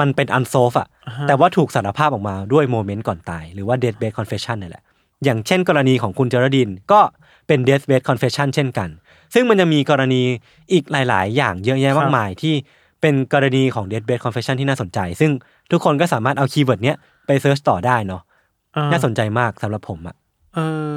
[0.00, 4.82] มันเป็น unsolved อะอ่าฮะแต่ว่าถูกสารภาพออกมาด้วย moment ก่อนตาย หรือว่า death bed confession นี่แหละ
[5.24, 7.00] อย่างเช่น กรณีของคุณเจอร์ดีนก็
[7.46, 8.88] เป็น death bed confession เช่นกัน
[9.34, 10.22] ซึ่งมันจะมีกรณี
[10.72, 12.54] อีกหลาย ๆ อย่างเยอะแยะมากมายที่
[13.00, 15.30] เป็นกรณีของ death bed confession ที่น่าสนใจ ซึ่ง
[15.70, 16.96] ทุกคนก็สามารถเอา keyword เนี้ย
[17.26, 18.22] ไป search ต่อได้เนาะ
[18.76, 20.16] อ่น่าสนใจมากสำหรับผมอะ
[20.54, 20.58] เอ
[20.92, 20.94] อ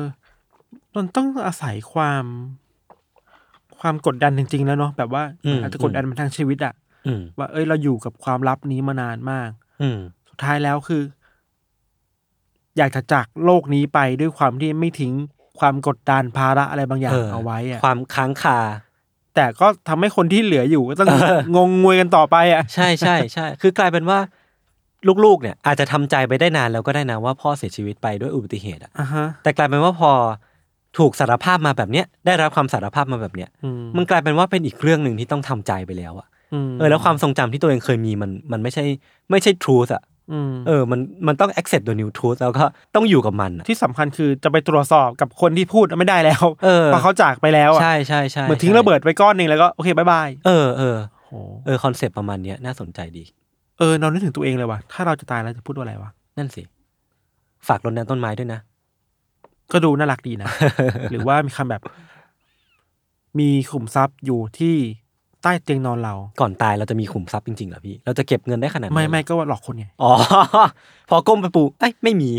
[0.96, 2.26] มันต้องอาศัยความ
[3.82, 5.24] ความกดดันจริง ๆ แล้วเนาะแบบว่า
[5.62, 6.74] อาจจะกดดันมาทางชีวิตอะ
[7.08, 9.50] อืมว่าเอ้ยเราอยู่กับความลับนี้มานานมาก
[9.82, 11.04] อืมสุดท้ายแล้วคือ
[12.78, 15.14] อยากจะจากโลกนี้ไปด้วยความที่ไม่ทิ้ง
[15.60, 18.60] ความกดดันภาระอะไรบางอย่างเออเอาไว้อะความค้างคา
[19.36, 24.20] แต่ก็ทำให้คนที่เหลืออยู่ก็ต้องเอองงงวยกันต่อไปอะใช่ใช่ใช่ คือกลายเป็นว่า
[25.26, 30.12] ลูกๆเนี่ยอาจจะทำใจไปได้นานแล้วก็ได้นะว่าพ่อเสียชีวิตไปด้วยอุบัติเหตุอะอะฮะ แต่กลายเป็นว่าพอ
[30.98, 36.28] ถูกสารภาพมาแบบเนี้ยได้รับความสารภาพมาแบบเนี้ยอืมมันกลายเป็นว่าเป็นอีกเรื่องหนึ่งที่ต้องทำใจไปแล้วอะ
[36.68, 38.86] มเออแล้วความทรงจำที่ตัวเองเคยมีมันมันไม่ใช่
[39.32, 51.32] ไม่ใช่ truth อะอืมเออมันมันต้อง accept the new truth แล้วก็ต้องอยู่กับมันอะที่สำคัญคือจะไปตรวจสอบกับคนที่พูดไม่ได้แล้วเออเพราะเขาจากไปแล้วอะใช่ใช่ใช่เหมือนทิ้งระเบิดไว้ก้อนหนึ่งแล้วก็โอเค bye byeเออเออโห
[51.66, 53.24] เออ concept ประมาณเนี้ยน่าสนใจดี
[53.80, 56.64] เออเรานึกถึงตัวเองเลยว่ะถ้าเราจะตายเราจะพูดว่าอะไรวะนั่นสิ
[57.68, 58.60] ฝากรดน้ำต้นไม้ด้วยนะ
[59.72, 60.48] ก็ดูน่ารักดีนะ
[61.12, 61.82] หรือว่ามีคำแบบ
[63.40, 64.76] มีขุมทรัพย์อยู่ที่
[65.44, 70.12] ใต้เตียงนอนเรา ก่อนตายเราจะมีขุมทรัพย์จริงๆเหรอพี่ เราจะเก็บเงินได้ขนาดนั้นไม่เหรอไม่ก็ว่าหลอกคนไง อ๋อ
[71.10, 72.32] พอก้มไปปูเอ้ยไม่มี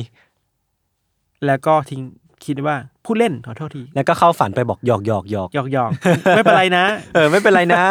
[1.46, 2.00] แล้วก็ทิ้ง
[2.44, 5.90] คิดว่าพูดเล่นขอโทษที แล้วก็เข้าฝันไปบอกหยอกหยอกหยอกหยอกหยอก
[6.36, 7.82] ไม่เป็นไรนะ เออไม่เป็นไรนะ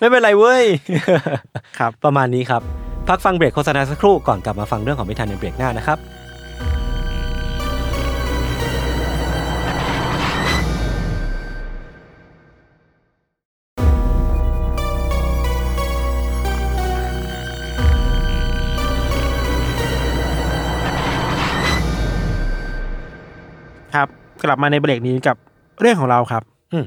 [0.00, 0.64] ไม่เป็นไรเว้ย
[1.78, 2.62] ครับ ประมาณนี้ครับ
[3.08, 5.98] พักฟังเบรกโฆษณาสักครู่ก่อนกลับมาฟังเรื่องของพิธานในเบรกหน้านะครับ
[24.44, 25.36] กลับมาในเบรกนี้กับ
[25.80, 26.86] เรื่องของเราครับ อืม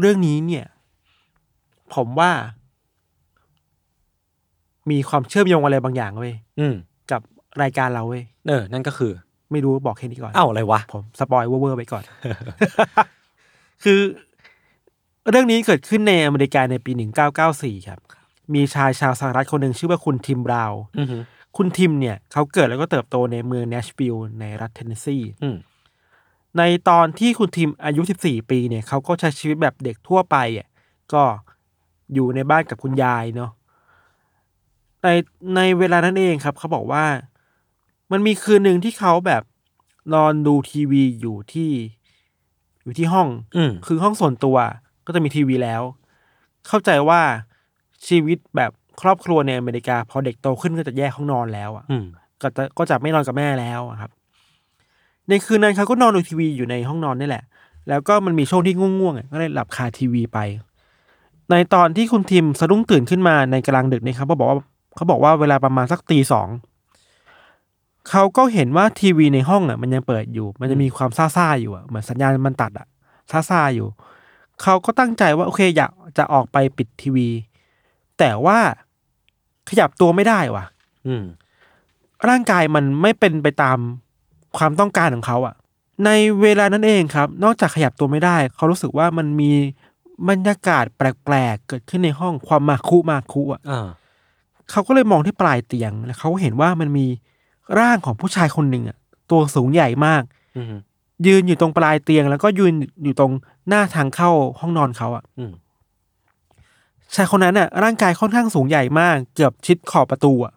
[0.00, 0.64] เรื่องนี้เนี่ย
[1.94, 2.30] ผมว่า
[4.90, 6.74] มีความเชื่อมโยงอะไรบางอย่างเว้ยอืม
[7.10, 7.20] กับ
[7.62, 9.12] รายการเราเว้ยเออ นั่นก็คือ
[9.52, 12.02] ไม่รู้บอกแค่นี้ก่อนอ้าวอะไรวะ ผม spoil เวอร์ๆไปก่อน
[13.84, 14.00] คือ
[15.30, 16.92] เรื่องนี้เกิดขึ้นในอเมริกาในปี
[17.40, 18.00] 1994ครับ
[18.54, 21.22] มีชายชาวสหรัฐคนหนึ่งชื่อว่าคุณทิมบราวน์อือหือ
[21.56, 25.56] คุณทิมเนี่ย เขาเกิดแล้วก็เติบโตในเมืองเนชวิลล์ในรัฐเทนเนสซีอืม
[26.58, 30.68] ในตอนที่คุณทิมอายุ 14 ปีเนี่ยเขาก็ใช้ชีวิตแบบเด็กทั่วไปอะ
[31.12, 31.22] ก็
[32.14, 33.50] อยู่ในบ้านกับคุณยายเนาะ
[35.02, 35.08] ใน
[35.56, 37.04] ในเวลานั้นเองครับเขาบอกว่า
[38.12, 39.42] มันมีคืนหนึ่งที่เขาแบบ
[40.14, 41.70] นอนดูทีวีอยู่ที่
[42.82, 44.56] อยู่ที่ห้องอืมคือห้องส่วนตัว
[45.06, 45.82] ก็จะมีทีวีแล้ว
[46.68, 47.20] เข้าใจว่า
[48.08, 52.06] ชีวิตแบบครอบครัวในอเมริกา พอเด็กโตขึ้นก็จะแยกห้องนอนแล้วอะอืม
[52.42, 54.10] ก็จะก็จะไม่นอนกับแม่แล้วอะครับ
[55.28, 57.44] ในคืนนั้นเขาก็นอนดูทีวีอยู่ในห้องนอนนี่แหละ
[57.88, 60.38] แล้วก็มันมีช่วงที่ง่วงๆอะก็เลยหลับคาทีวีไป
[61.50, 64.58] ในตอนที่คุณทิมสะดุ้งตื่นขึ้นมาในกลางดึกเนี่ยครับเขาบอกว่า
[64.96, 66.48] เขาบอกว่าเวลาประมาณสักตีสอง
[68.10, 72.86] เขาก็เห็นว่าทีวีในห้องอะ มันยังเปิดอยู่ มันจะมีความซ่าๆอยู่อะเหมือนสัญญาณมันตัดอะ
[73.50, 73.88] ซ่าๆอยู่
[74.62, 77.28] เขาก็ตั้งใจว่าโอเคอยากจะออกไปปิดทีวี
[78.18, 78.58] แต่ว่า
[79.68, 80.64] ขยับตัวไม่ได้ว่ะ
[81.06, 81.24] อืม
[82.28, 83.78] ร่างกายมันไม่เป็นไปตาม
[84.56, 85.54] ความต้องการของเขาอะ
[86.04, 86.10] ใน
[86.42, 89.52] เวลานั้นเองครับ นอกจากขยับตัวไม่ได้ เขารู้สึกว่ามันมี
[90.28, 93.88] บรรยากาศแปลกๆ เกิดขึ้นในห้องความมาคุมาคุอะอ่า
[94.70, 97.06] เขาก็เลยมองที่ปลายเตียง แล้วเขาเห็นว่ามันมี
[97.78, 98.96] ร่างของผู้ชายคนหนึ่งอะ
[99.30, 100.22] ตัวสูงใหญ่มาก
[100.56, 100.74] อืม
[101.26, 103.32] ยืนอยู่ตรงปลายเตียง แล้วก็ยืนอยู่ตรง
[103.68, 104.30] หน้าทางเข้า
[104.60, 105.52] ห้องนอนเขาอะอืม
[107.14, 110.52] ชายคนนั้นน่ะ ร่างกายค่อนข้างสูงใหญ่มาก เกือบชิดขอบประตูอะ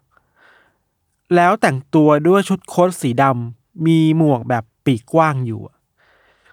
[1.36, 5.76] แล้วแต่งตัวด้วยชุดโค้ทสีดำ มีหมวกแบบปีกกว้างอยู่อะ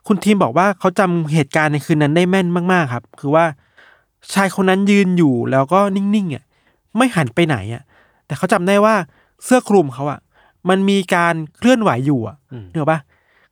[0.07, 3.45] คุณทีมบอกว่าเขาจำเหตุการณ์ในคืนนั้นได้แม่นมากๆครับ คือว่า
[4.33, 6.43] ชายคนนั้นยืนอยู่แล้วก็นิ่งๆอะ
[6.97, 7.83] ไม่หันไปไหนอะ
[8.25, 8.95] แต่เขาจำได้ว่า
[9.43, 10.19] เสื้อคลุมเขาอะ
[10.69, 12.99] มันมีการเคลื่อนไหวอยู่อะอืมเนกอะปะ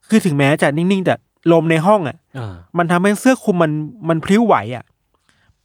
[0.07, 1.15] คือถึงแม้จะนิ่งๆแต่
[1.51, 3.71] ลมในห้องอะอ่ามันทำให้เสื้อคลุมมัน
[4.09, 4.85] มันพลิ้วไหวอะ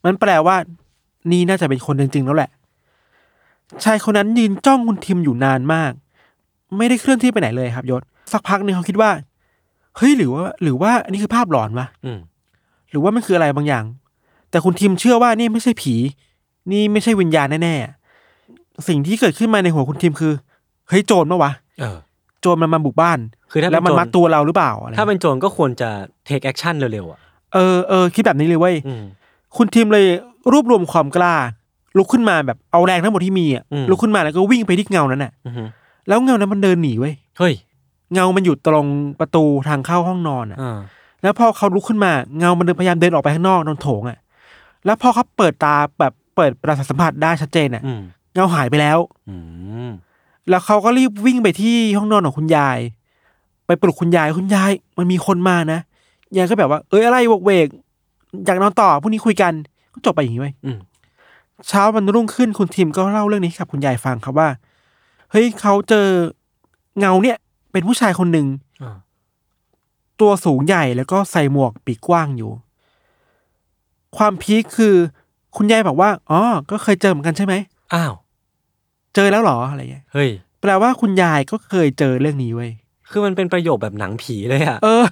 [0.04, 0.56] มันแปลว่า
[1.30, 2.50] นี่น่าจะเป็นคนจริงๆแล้วแหละ
[3.84, 5.92] ชายคนนั้นยืนจ้องคุณทิมอยู่นานมาก
[6.78, 9.10] ไม่ได้เคลื่อนที่ไปไหนเลยครับยศ สักพักหนึ่งเขาคิดว่า
[9.96, 12.18] เฮ้ยหรือว่า หรือว่าอันนี้คือภาพหลอนวะอืม
[12.90, 13.84] หรือว่ามันคืออะไรบางอย่าง
[14.50, 15.94] แต่คุณทิมเชื่อว่านี่ไม่ใช่ผี
[16.72, 20.32] นี่ไม่ใช่วิญญาณแน่ๆสิ่งที่เกิดขึ้นมาในหัวคุณทิมคือ
[20.88, 21.96] เฮ้ยโจรปะวะเออ
[22.40, 23.18] โจรมันมาบุกบ้าน
[23.50, 25.88] คือถ้าแล้วเป็มันนโจรมัดตัวเราหรือเปล่าอะไรถ้าเป็นโจรก็ควรจะ
[26.28, 27.18] take action เร็วๆอะ
[27.54, 29.02] เออเออคิดแบบนี้เลยเว้ย อืม
[29.56, 30.06] คุณทีมเลย
[30.52, 31.34] รวบรวมความกล้า
[31.96, 35.68] ลุกขึ้นมาแบบเอาแรงทั้งหมดที่มีอะอืม ลุกขึ้นมาแล้วก็วิ่งไปที่เงานั้นน่ะ อือหือ
[36.08, 37.54] แล้วเงานั้นมันเดินหนีเว้ยเฮ้ย
[38.12, 38.86] เงามันอยู่ตรง
[39.20, 40.78] ประตูทางเข้าห้องนอนอะ อ่า
[41.22, 44.18] แล้วพอเขาลุกขึ้นมาเงามันเดินพยายามเดินออกไปข้างนอกตรงโถงอะ
[44.84, 48.00] แล้วพอเขาเปิดตาแบบเปิดประสาทสัมผัสได้ชัดเจนอะ อืม
[48.34, 49.36] เงาหายไปแล้ว อื
[49.88, 49.90] ม
[50.50, 52.78] แล้วเขาก็รีบวิ่งไปที่ห้องนอนของคุณยาย
[53.66, 55.80] ไปปลุกคุณยายคุณยายมันมีคนมานะ
[56.36, 57.66] ยายก็แบบว่าเอ้ยอะไรวกเวก
[58.44, 59.52] อยากนอนต่อพรุ่งนี้คุยกัน
[59.92, 60.78] ก็จบไปอย่างนี้เว้ยอืม
[61.68, 64.48] เช้าวันรุ่งขึ้นคุณทีมก็เล่าเรื่องนี้ให้กับคุณยายฟังครับว่า
[65.32, 66.06] เฮ้ยเขาเจอ
[66.98, 67.36] เงาเนี่ย
[67.72, 68.46] เป็นผู้ชายคนหนึ่ง
[68.82, 68.96] อ่า
[70.20, 72.50] ตัวสูงใหญ่แล้วก็ใส่หมวกปีกกว้างอยู่
[74.16, 74.94] ความพีคคือ
[75.56, 76.40] คุณยายบอกว่าอ๋อ
[76.70, 77.54] ก็เคยเจอเหมือนกันใช่ไหม
[77.94, 78.12] อ้าว
[79.14, 82.70] เจอแล้วเหรออะไรเงี้ยเฮ้ยแปลว่าคุณยายก็เคยเจอเรื่องนี้เว้ย
[83.10, 85.02] คือมันเป็นประโยคแบบหนังผีเลยอะเออ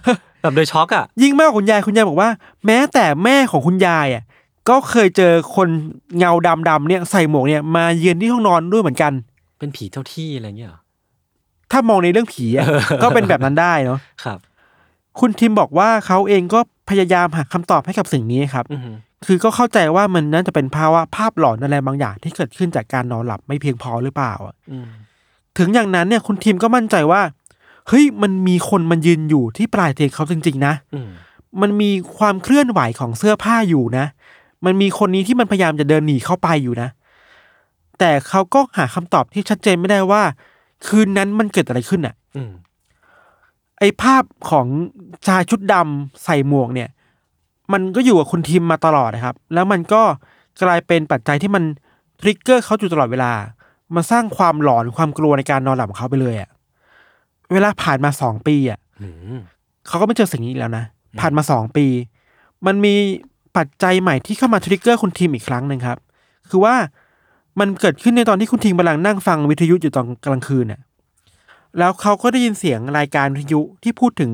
[0.42, 2.30] แบบโดยช็อกอะยิ่งมากกว่าคุณยายคุณยายบอกว่า
[2.66, 4.22] แม้แต่แม่ของคุณยายอะ
[4.68, 5.68] ก็เคยเจอคน
[6.18, 6.33] เงา
[6.68, 9.12] ดำๆเนี่ยใส่หมวกเนี่ยมาเยือนที่ห้องนอนด้วยเหมือนกัน
[9.61, 10.81] เป็นผีเจ้าที่อะไรเงี้ยเหรอ
[11.70, 12.66] ถ้ามองในเรื่องผีอะ
[13.03, 14.38] ก็เป็นแบบนั้นได้เนาะครับ
[15.20, 18.96] คุณทิมบอกว่าเขาเองก็พยายามหาคำตอบให้กับสิ่งนี้ครับ อือหือ
[19.27, 24.88] คือก็เข้าใจว่ามันน่าจะเป็นภาวะภาพหลอนอะไรบางอย่างที่เกิดขึ้นจากการนอนหลับไม่เพียงพอหรือเปล่าอะอืม
[25.59, 27.23] ถึงอย่างนั้นเนี่ยคุณทิมก็มั่นใจว่า
[27.88, 31.11] เฮ้ยมันมีคนมันยืนอยู่ที่ปลายเตียงเขาจริงๆนะ อืม
[31.61, 34.07] มันมีความเคลื่อนไหวของเสื้อผ้าอยู่นะ
[34.64, 36.88] มันมีคนนี้ที่มันพยายามจะเดินหนีเข้าไปอยู่นะ
[38.00, 40.22] แต่เขาก็หาคำตอบที่ชัดเจนไม่ได้ว่า
[40.86, 42.52] คืนนั้นมันเกิดอะไรขึ้นอะอืม
[43.78, 44.66] ไอภาพของ
[45.26, 46.88] ชายชุดดำใส่หมวกเนี่ย
[47.72, 50.02] มันก็อยู่กับคุณทิมมาตลอดนะครับ แล้วมันก็
[50.62, 51.64] กลายเป็นปัจจัยที่มัน
[52.20, 53.32] ทริกเกอร์เขาอยู่ตลอดเวลา
[53.94, 56.50] มันสร้างความหลอนความกลัวในการนอนหลับของเขาไปเลยอะ
[57.52, 59.40] เวลาผ่านมาสองปีอะอืม
[59.86, 60.84] เขาก็ไม่เจอสิ่งนี้อีกแล้วนะ
[61.20, 61.86] ผ่านมาสองปี
[62.66, 62.94] มันมี
[63.56, 65.98] ปัจจัยใหม่ที่เข้ามาทริกเกอร์คุณทีมอีกครั้งหนึ่งครับ
[66.50, 66.74] คือว่า
[67.61, 70.81] มันเกิดขึ้นในตอนที่คุณทีมกำลังนั่งฟังวิทยุอยู่ตอนกลางคืนน่ะ
[71.79, 74.31] แล้วเขาก็ได้ยินเสียงรายการวิทยุที่พูดถึง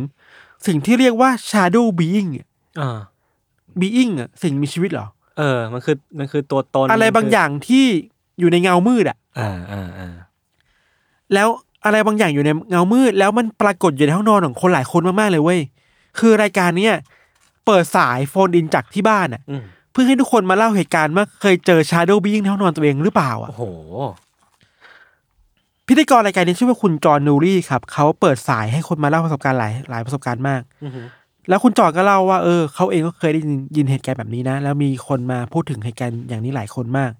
[0.66, 2.46] สิ่งที่เรียกว่า shadow being อะ
[2.80, 2.98] อ่า
[3.80, 5.06] being อะสิ่งมีชีวิตเหรอ
[5.38, 7.84] เออ มันคือมันคือตัวตนอะไรบางอย่างที่
[8.38, 10.14] อยู่ในเงามืดอะอ่าอ่าอ่า
[11.34, 11.48] แล้ว
[11.84, 15.60] อะไรบางอย่างอยู่ในเงามืด แล้วมันปรากฏอยู่ในห้องนอนของคนหลายคนมากๆเลยเว้ย
[16.18, 16.94] คือรายการเนี้ย
[17.66, 23.64] เปิดสายโฟนอินจากที่บ้านอะอืมเพื่อให้ทุกคนมาเล่าเหตุการณ์ว่าเคยเจอ shadow being ในห้องนอนตัวเองหรือเปล่าอะโอ้โห
[25.86, 31.06] พิธีกรรายการนี้ชื่อว่าคุณจอห์นนูรี่ครับ เขาเปิดสายให้คนมาเล่าประสบการณ์หลายหลายประสบการณ์มากอือหือ
[31.48, 37.12] แล้วคุณจอห์นก็เล่าว่าเออเขาเองก็เคยได้ยินยินเหตุการณ์แบบนี้นะ แล้วมีคนมาพูดถึงเหตุการณ์อย่างนี้หลายคนมาก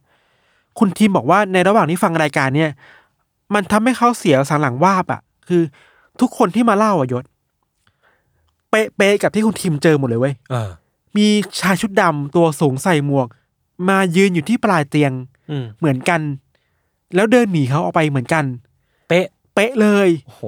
[0.79, 2.71] คุณทีมบอกว่าในระหว่างที่ฟังรายการเนี่ย
[3.55, 5.63] มันทำให้เขาเสียสังหลังวาบอะคือ
[6.21, 7.25] ทุกคนที่มาเล่าอะยศ
[8.71, 10.71] เป๊ะๆกับที่คุณทีมเจอหมดเลยเว้ยเออ
[11.17, 11.29] มี
[11.61, 13.29] ชายชุดดำตัวสูงใส่หมวก
[13.89, 15.13] มายืนอยู่ที่ปลายเตียง
[15.51, 16.21] อืมเหมือนกัน
[17.15, 18.45] แล้วเดินหนีเขาออกไปเหมือนกัน
[19.09, 20.43] เป๊ะ เป๊ะเลยโอ้โห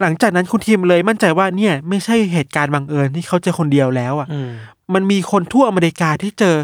[0.00, 4.50] หลังจากนั้นคุณทีมเลยมั่นใจว่าเนี่ย ไม่ใช่เหตุการณ์บังเอิญที่เขาเจอคนเดียวแล้วอะอืม
[4.94, 6.56] มันมีคนทั่วอเมริกาที่เจอ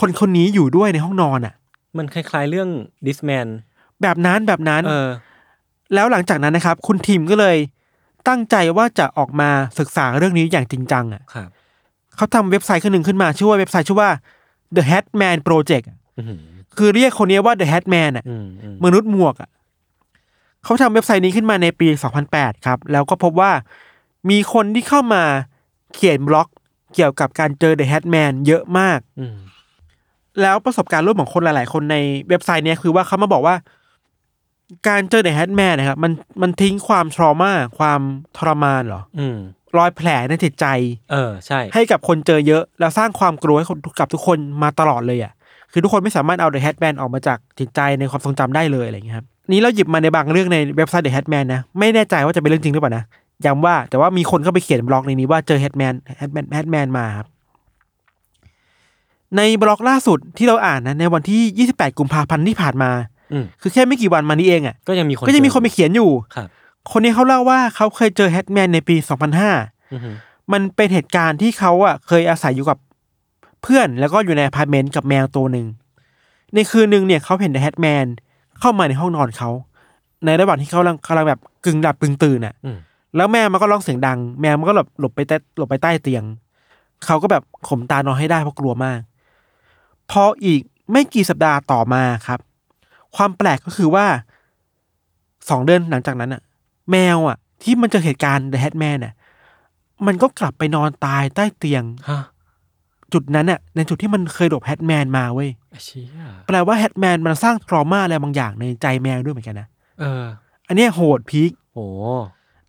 [0.00, 1.54] คนคนนี้อยู่ด้วยในห้องนอนอะ
[1.96, 2.68] มันคล้ายๆเรื่อง
[3.06, 3.46] ดิสแมน
[4.02, 5.08] แบบนั้นแบบนั้น เออ
[5.94, 7.56] แล้วหลังจากนั้นนะครับ คุณทีมก็เลย
[8.28, 11.48] ตั้งใจว่าจะออกมาศึกษาเรื่องนี้อย่างจริงจังอะครับ
[12.16, 14.10] เขาทำเว็บไซต์ขึ้นหนึ่งขึ้นมา ชื่อว่าเว็บไซต์ชื่อว่า
[14.76, 16.40] The Hatman Project อะอือหือ
[16.78, 19.50] คือเรียกคนนี้ว่า The Hatman อะอืมอืมมนุษย์หมวกอะ
[20.64, 21.86] เขาทำเว็บไซต์นี้ขึ้นมาในปี
[22.26, 23.52] 2008 ครับ แล้วก็พบว่า
[24.30, 25.22] มีคนที่เข้ามา
[25.94, 26.48] เขียนบล็อก
[26.94, 29.36] เกี่ยวกับการเจอ The Hatman เยอะมากอืม
[30.40, 31.96] แล้วประสบการณ์ร่วมของคนหลาย ๆ คนใน
[32.28, 33.56] เว็บไซต์เนี้ยคือว่าเขามาบอกว่า
[34.88, 38.00] การเจอ The Hatman นะครับมันมันทิ้งความทรมาความ
[38.36, 39.38] ทรมานเหรอ อืม
[39.78, 40.66] รอยแผลในจิตใจ
[41.12, 45.32] เออใช่ ให้กับคนเจอเยอะ แล้วสร้างความกลัวให้คนกับทุกคนมาตลอดเลยอะ
[45.72, 53.04] คือทุกคนไม่สามารถเอา The Hatman ออกมาจากจิตใจในความทรงจำได้เลยอะไรอย่างเงี้ยครับนี้เราหยิบมาในบางเรื่องในเว็บไซต์ The Hatman นะไม่แน่ใจว่าจะเป็นเรื่องจริงหรือเปล่านะ
[53.46, 57.26] ย้ำว่าแต่ว่ามีคนเข้าไปเขียนบล็อกในนี้ว่าเจอ Hatman Hatman Hatman มาครับ
[59.36, 62.90] ในบล็อกล่าสุดที่เราอ่านนะในวันที่ 28 กุมภาพันธ์ที่ผ่านมา
[63.32, 66.48] อืมคือแค่ไม่กี่วันมานี้เองอะก็ยังมีคนก็จะมีคนไปเจอเขียนอยู่ครับ
[66.90, 70.16] คนนี้เขาเล่าว่าเขาเคยเจอ Hatman ในปี 2005อือหือ
[70.52, 72.78] มันเป็นเหตุการณ์ที่เขาอะเคยอาศัยอยู่กับ
[73.62, 75.66] เพื่อนแล้วก็อยู่ในอพาร์ตเมนต์กับแมวตัวหนึ่ง
[76.54, 78.06] ในคืนหนึ่งเนี่ยเขาเห็น Hatman
[78.60, 79.50] เข้ามาในห้องนอนเขา
[80.24, 82.78] ในระหว่างที่เขากำลังกำลังแบบกึ่งหลับกึ่งตื่นอะอืม
[83.16, 86.24] แล้วแมวมันก็ร้องเสียงดัง แมวมันก็หลบหลบไปใต้หลบไปใต้เตียง
[87.06, 89.00] เขาก็แบบข่มตานอนให้ได้เพราะกลัวมาก
[90.10, 90.60] พออีก
[90.92, 92.40] ไม่กี่สัปดาห์ต่อมาครับ
[93.16, 94.06] ความแปลกก็คือว่า
[95.50, 96.42] สองเดือนหลังจากนั้นอะ
[96.90, 99.14] แมวอะ ที่มันเจอเหตุการณ์ The Hatman อะ
[100.06, 102.22] มันก็กลับไปนอนตายใต้เตียง ฮะ
[103.12, 109.68] จุดนั้นน่ะ ในจุดที่มันเคยหลบแฮทแมนมาเว้ย ไอ้เชี่ยแปลว่าแฮทแมนมันสร้างทรมาอะไรบางอย่างในใจแมวด้วยเหมือนกันนะ
[110.00, 110.24] เออ
[110.68, 111.86] อันเนี้ยโหดพีคโอ้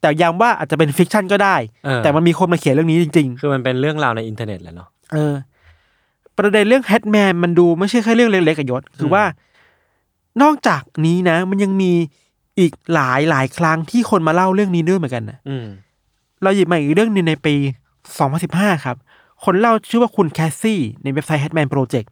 [0.02, 5.36] แต่ย้ำว่าอาจจะเป็น fiction ก็ได้ เออ แต่มันมีคนมาเขียนเรื่องนี้จริง คือมันเป็นเรื่องราวในอินเทอร์เน็ตแหละเนาะ ๆ เออ
[6.38, 9.24] ประเด็นเรื่อง Hatman มันดูไม่ใช่แค่เรื่องเล็กๆกับยศ คือว่า
[10.42, 11.92] นอกจากนี้นะ มันยังมี
[12.60, 15.66] อีกหลายหลายครั้งที่คนมาเล่าเรื่องนี้ด้วยเหมือนกันนะอืม
[16.44, 17.56] เราหยิบมาอีกเรื่องหนึงในปี
[18.20, 18.98] 2015 ครับ
[19.44, 22.08] คนเล่าชื่อว่าคุณแคสซี่ในเว็บไซต์ Hatman Project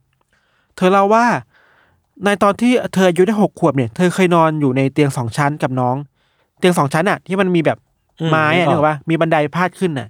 [0.76, 1.26] เธอเล่าว่า
[2.24, 5.96] ในตอนที่เธออายุได้หกขวบเนี่ย เธอเคยนอนอยู่ในเตียงสองชั้นกับน้อง
[6.60, 7.78] เตียงสองชั้นอะที่มันมีแบบ
[8.20, 10.08] อืมไม้อะนึนึกกออกว่ามีบันไดพาดขึ้นน่ะ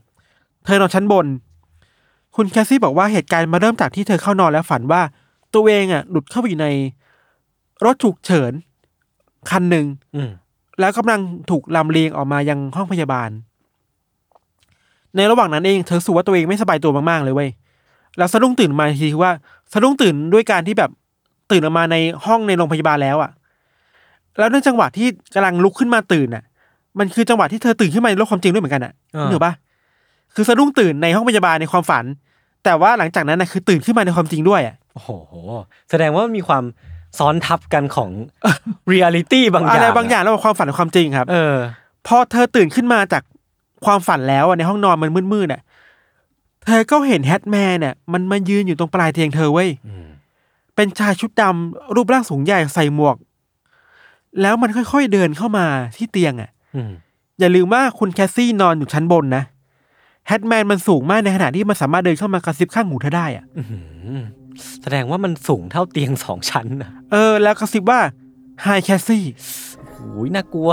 [0.65, 1.25] เธอนอนชั้นบน
[2.35, 5.01] คุณแคสซี่บอกว่าเหตุการณ์มาเริ่มจากที่เธอเข้านอนแล้วฝันว่า
[5.53, 6.67] ตัวเองอะหลุดเข้าไปอยู่ใน
[7.85, 8.51] รถฉุกเฉิน
[9.51, 10.29] คันหนึ่งอืม
[10.79, 11.19] แล้วกำลัง
[11.51, 13.29] ถูกลำเลียงออกมายังห้องพยาบาล
[15.15, 17.49] ในระหว่างนั้นเองเธอรู้สูว่าตัวเองไม่สบายตัวมากๆเลยเว้ย
[18.17, 19.31] แล้วสะดุ้งตื่นมาอีกทีคือว่า
[19.73, 20.91] สะดุ้งตื่นด้วยการที่แบบ
[21.51, 23.31] ตื่นออกมาในห้องในโรงพยาบาลแล้วอะ
[24.37, 26.43] แล้วในจังหวะที่กำลังลุกขึ้นมาตื่นอะ
[26.99, 29.53] มันคือจังหวะที่เธอตื่นขึ้นมาในโลกความจริงด้วยเหมือนกันอะอ่าเหนือปะ
[30.35, 32.05] คือสะดุ้งตื่นในห้องพยาบาลในความฝัน
[32.63, 35.09] แต่ว่าหลังจากนั้นนะคือตื่นขึ้นมาในความจริงด้วยอะโอ้โห
[35.89, 36.63] แสดงว่ามีความ
[37.17, 38.09] ซ้อนทับกันของ
[38.87, 41.55] เรียลิตี้บางอย่างอะไรบางอย่างระหว่างความฝันกับความจริงครับ เออ
[42.07, 43.23] พอเธอตื่นขึ้นมาจาก
[43.85, 45.61] ความฝันแล้วอะในห้องนอนมันมืดๆน่ะ
[46.65, 50.05] เธอก็เห็น Hatman เนี่ยมันมายืนอยู่ตรงปลายเตียงเธอเว้ยอืม
[50.75, 53.17] เป็นชายชุดดำรูปร่างสูงใหญ่ใส่หมวก
[54.41, 55.65] แล้วมันค่อยๆเดินเข้ามา
[55.97, 56.91] ที่เตียงอะอืม
[57.39, 59.43] อย่าลืมว่าคุณ Cassie นอนอยู่ชั้นบนนะ
[60.27, 63.77] Hatman มันสูงมากในขณะที่มันสามารถเดินเข้ามากระซิบข้างหูเธอได้อะอื้อหื
[64.17, 64.23] อ
[64.83, 67.99] แสดงว่ามันสูงเท่าเตียงสองชั้นนะเออ แล้วกระซิบว่า
[68.61, 69.25] Hi Cassie
[69.93, 70.71] โอ้ยน่ากลัว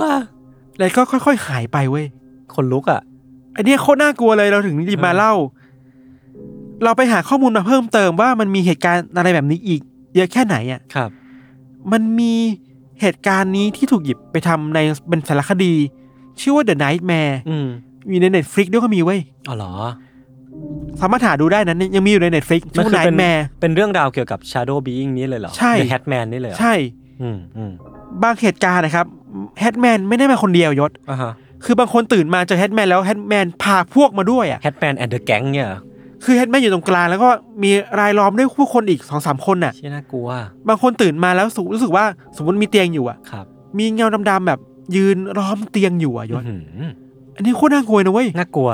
[0.79, 2.07] แล้วก็ค่อยๆหายไปเว้ย
[2.55, 3.01] คนลุกอะ
[3.57, 5.35] อันเนี้ยโคตรน่ากลัวเลยเราถึงหยิบมาเออเล่า
[6.85, 9.81] เราไปหาข้อมูลมาเพิ่มเติมว่ามันมีเหตุการณ์อะไรแบบนี้อีก
[10.15, 11.11] เยอะแค่ไหนอะครับ
[11.93, 12.35] มันมี
[13.01, 15.75] เหตุการณ์นี้ที่ถูกหยิบไปทำในเป็นสารคดี
[16.41, 17.67] ชื่อว่า The Nightmare อืม
[18.11, 19.73] มีใน Netflix ด้วยก็มีเว้ยอ๋อเหรอ
[21.01, 26.75] สามารถหาดูได้นะยังมีอยู่ใน Netflix ชื่อ Nightmare เป็นเรื่องราวเกี่ยวกับ Shadow Being นี้เลยเหรอใช่ The Hatman นี่เลยเหรอใช่
[27.23, 27.73] อืมอืม
[28.23, 29.07] บางเหตุการณ์นะครับ
[29.61, 31.33] แฮทแมนไม่ได้มาคนเดียวยศ อ่าฮะ
[31.65, 35.81] คือบางคนตื่นมาเจอแฮทแมนแล้วแฮทแมนพาพวกมาด้วยอะ Hatman and the Gang เนี่ยเหรอ
[36.25, 37.31] คือแฮทแมนอยู่ตรงกลางแล้วก็
[37.63, 40.29] มีรายล้อมด้วยผู้คนอีกสองสามคนน่ะ เชี่ยน่ากลัว
[40.69, 42.05] บางคนตื่นมาแล้วรู้สึกรู้สึกว่า
[42.37, 43.45] สมมติมีเตียงอยู่อะ ครับ
[43.79, 44.61] มีเงาดำๆแบบ
[44.97, 46.89] ยืนล้อมเตียงอยู่อะยศอื้อหือ
[47.37, 48.71] อันนี้โคตรน่ากลัวนะเว้ย น่ากลัว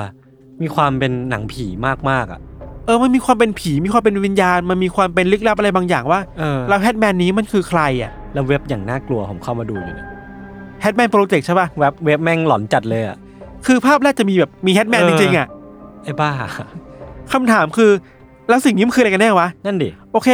[0.62, 1.66] มีความเป็นหนังผี
[2.10, 2.40] มากๆอะ
[2.86, 10.08] เออ มันมีความเป็นผี มีความเป็นวิญญาณ มันมีความเป็นลึกลับอะไรบางอย่างว่าเออแล้วแฮทแมนนี้มันคือใครอะแล้วเว็บอย่างน่ากลัวผมเข้ามาดูอยู่เนี่ย
[10.81, 13.16] Hatman Project ใช่ป่ะ เว็บเว็บแม่งหลอนจัดเลยอะ
[13.66, 15.46] คือภาพแรกจะมีแบบมี Hatman เออจริงๆอะ
[16.04, 16.30] ไอ้บ้า
[17.32, 17.90] คำถามคือ
[18.48, 20.28] แล้วสิ่งนี้มันคืออะไรกันแน่วะ นั่นดิโอเค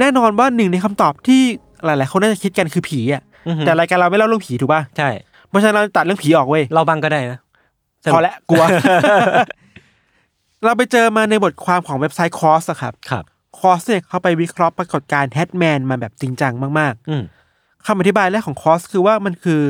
[0.00, 1.40] แน่นอนว่าหนึ่งในคำตอบที่
[1.84, 5.08] หลายๆคนน่าจะคิดกันคือผีอะ อือหือแต่รายการเราไม่เล่าเรื่องผีถูกป่ะ ใช่
[5.48, 7.38] เพราะฉะนั้นเราตัดเรื่องผีออกเว้ย เราบ้างก็ได้นะ
[8.12, 8.64] พอแล้วกลัว
[10.64, 13.24] เราไปเจอมาในบทความของเว็บไซต์คอสครับครับ
[13.58, 19.60] คอสเนี่ยเขาไปวิเคราะห์ปรากฏการณ์ Hatman มาแบบจริงจังมากอืมๆคำอธิบายแรกของคอสคือว่ามันคือ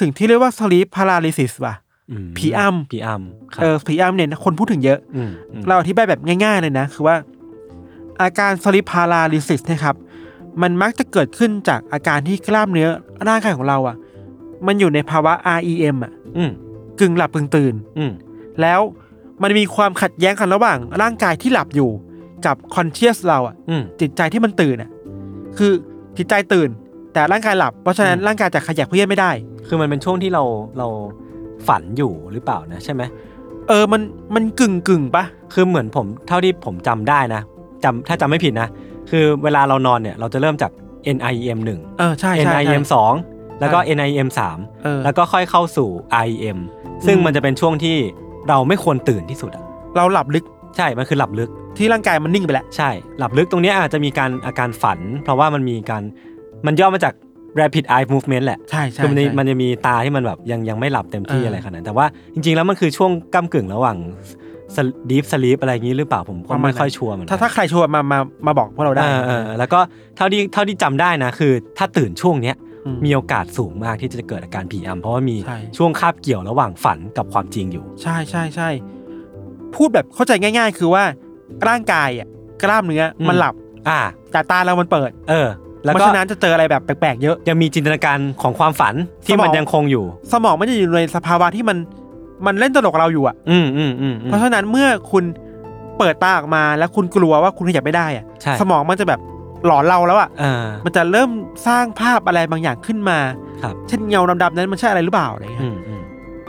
[0.00, 1.74] สิ่งที่เรียกว่า sleep paralysis ว่ะ
[2.10, 7.16] อืมผีอำผีอำครับเออผีอำเนี่ยคนพูดถึงเยอะอืมอืมเราอธิบายแบบง่ายๆเลยนะ คือว่า
[8.20, 9.96] อาการ sleep paralysis นะครับ
[10.62, 12.88] มันมักจะเกิดขึ้นจากอาการที่กล้ามเนื้อ
[13.28, 13.96] ร่างกายของเราอะ
[14.66, 16.50] มันอยู่ในภาวะ REM อะอืม
[17.00, 18.12] กึ่งหลับกึ่งตื่น อืม
[18.62, 18.80] แล้ว
[19.42, 21.90] มันมีความขัดแย้งกันระหว่าง ร่างกายที่หลับอยู่
[22.46, 24.90] กับ conscious เราอะอืม จิตใจที่มันตื่นอะ
[25.58, 25.72] คือ
[26.18, 26.68] จิตใจตื่น
[27.12, 29.30] แต่ร่างกายหลับเพราะฉะนั้นอืม ร่างกายจะขยับเพื่อนไม่ได้
[29.66, 30.44] คือมันเป็นช่วงที่เรา
[30.78, 30.88] เรา
[31.66, 33.02] ฝันอยู่หรือเปล่านะใช่ไหม
[33.68, 34.02] เออมัน
[34.34, 37.42] มันกึ่งกึ่งปะคือเหมือนผมเท่าที่ผมจำได้นะ
[37.84, 38.68] จำถ้าจำไม่ผิดนะ
[39.10, 40.72] คือเวลาเรานอนเนี่ยเราจะเริ่มจาก
[41.16, 42.84] NIEM 1 เออใช่ใช่ใช่ NIEM
[43.22, 45.88] 2 แล้วก็ NIEM 3 เออแล้วก็ค่อยเข้าสู่
[46.26, 46.58] IEM
[47.06, 47.96] ซึ่งอืมมันจะเป็นช่วงที่
[48.48, 49.64] เราไม่ควรตื่นที่สุดอะ
[49.96, 50.44] เราหลับลึก
[50.76, 56.02] ใช่ มันคือหลับลึก ที่ร่างกายมันนิ่งไปแล้ว ใช่ หลับลึกตรงเนี้ยอาจจะมีการอาการฝัน เพราะว่ามันมีการ
[56.66, 57.14] มันย่อมาจาก
[57.60, 63.96] rapid eye movement แหละ ใช่ใช่คือมันจะใช่มันจะมีตาที่มันแบบยังยังไม่หลับเต็มที่เออออะไรขนาดนั้น แต่ว่าจริงๆ แล้วมันคือช่วงก้ากึ่งระหว่าง
[65.10, 69.80] deep sleep อะไรอย่างนี้หรือเปล่าผมก็ไม่ค่อยชัวร์เหมือนกัถ้าถ้าใครชัวร์มามามาบอกพวกเราได้เออเออแล้วก็
[70.16, 78.68] เท่าที่เท่าที่จำได้นะคือ ถ้าตื่นช่วงเนี้ยอื มมีโอกาสสูงมากที่จะเกิดอาการผีอำเพราะว่ามีใช่ช่วงคาบเกี่ยวระหว่างฝันกับความจริงอยู่ ใช่ใช่ใช่
[79.74, 81.04] พูดแบบเข้าใจง่าย ๆ คือว่า
[81.68, 82.26] ร่างกายอะ
[82.62, 83.54] กล้ามเนื้ออมมันหลับ
[83.88, 84.00] อ่า
[84.32, 85.48] แต่ตาเรามันเปิด เออ
[85.84, 88.94] แล้วเพราะก็ฉะนั้นจะเจออะไรแบบแปลกๆเยอะยังมีจินตนาการของความฝัน
[89.26, 91.76] ที่สมองมันยังคงอยู่ สมองมันจะอยู่ในสภาวะที่มัน
[92.46, 95.24] มันเล่นตลกกับเราอยู่อะอืมอืมอืมอืมเพราะฉะนั้นเมื่อคุณ
[95.98, 99.20] เปิดตาออกมาแล้วคุณกลัวว่าคุณขยับไม่ได้อะใช่สมองมันจะแบบ
[99.66, 101.30] หลอนเราแล้วอะอ่า มันจะเริ่ม
[101.66, 103.18] สร้างภาพอะไรบางอย่างขึ้นมา
[103.62, 106.02] ครับ เช่นเงาดำๆนั้นมันใช่อะไรหรือเปล่าอะไรเงี้อืยมอืม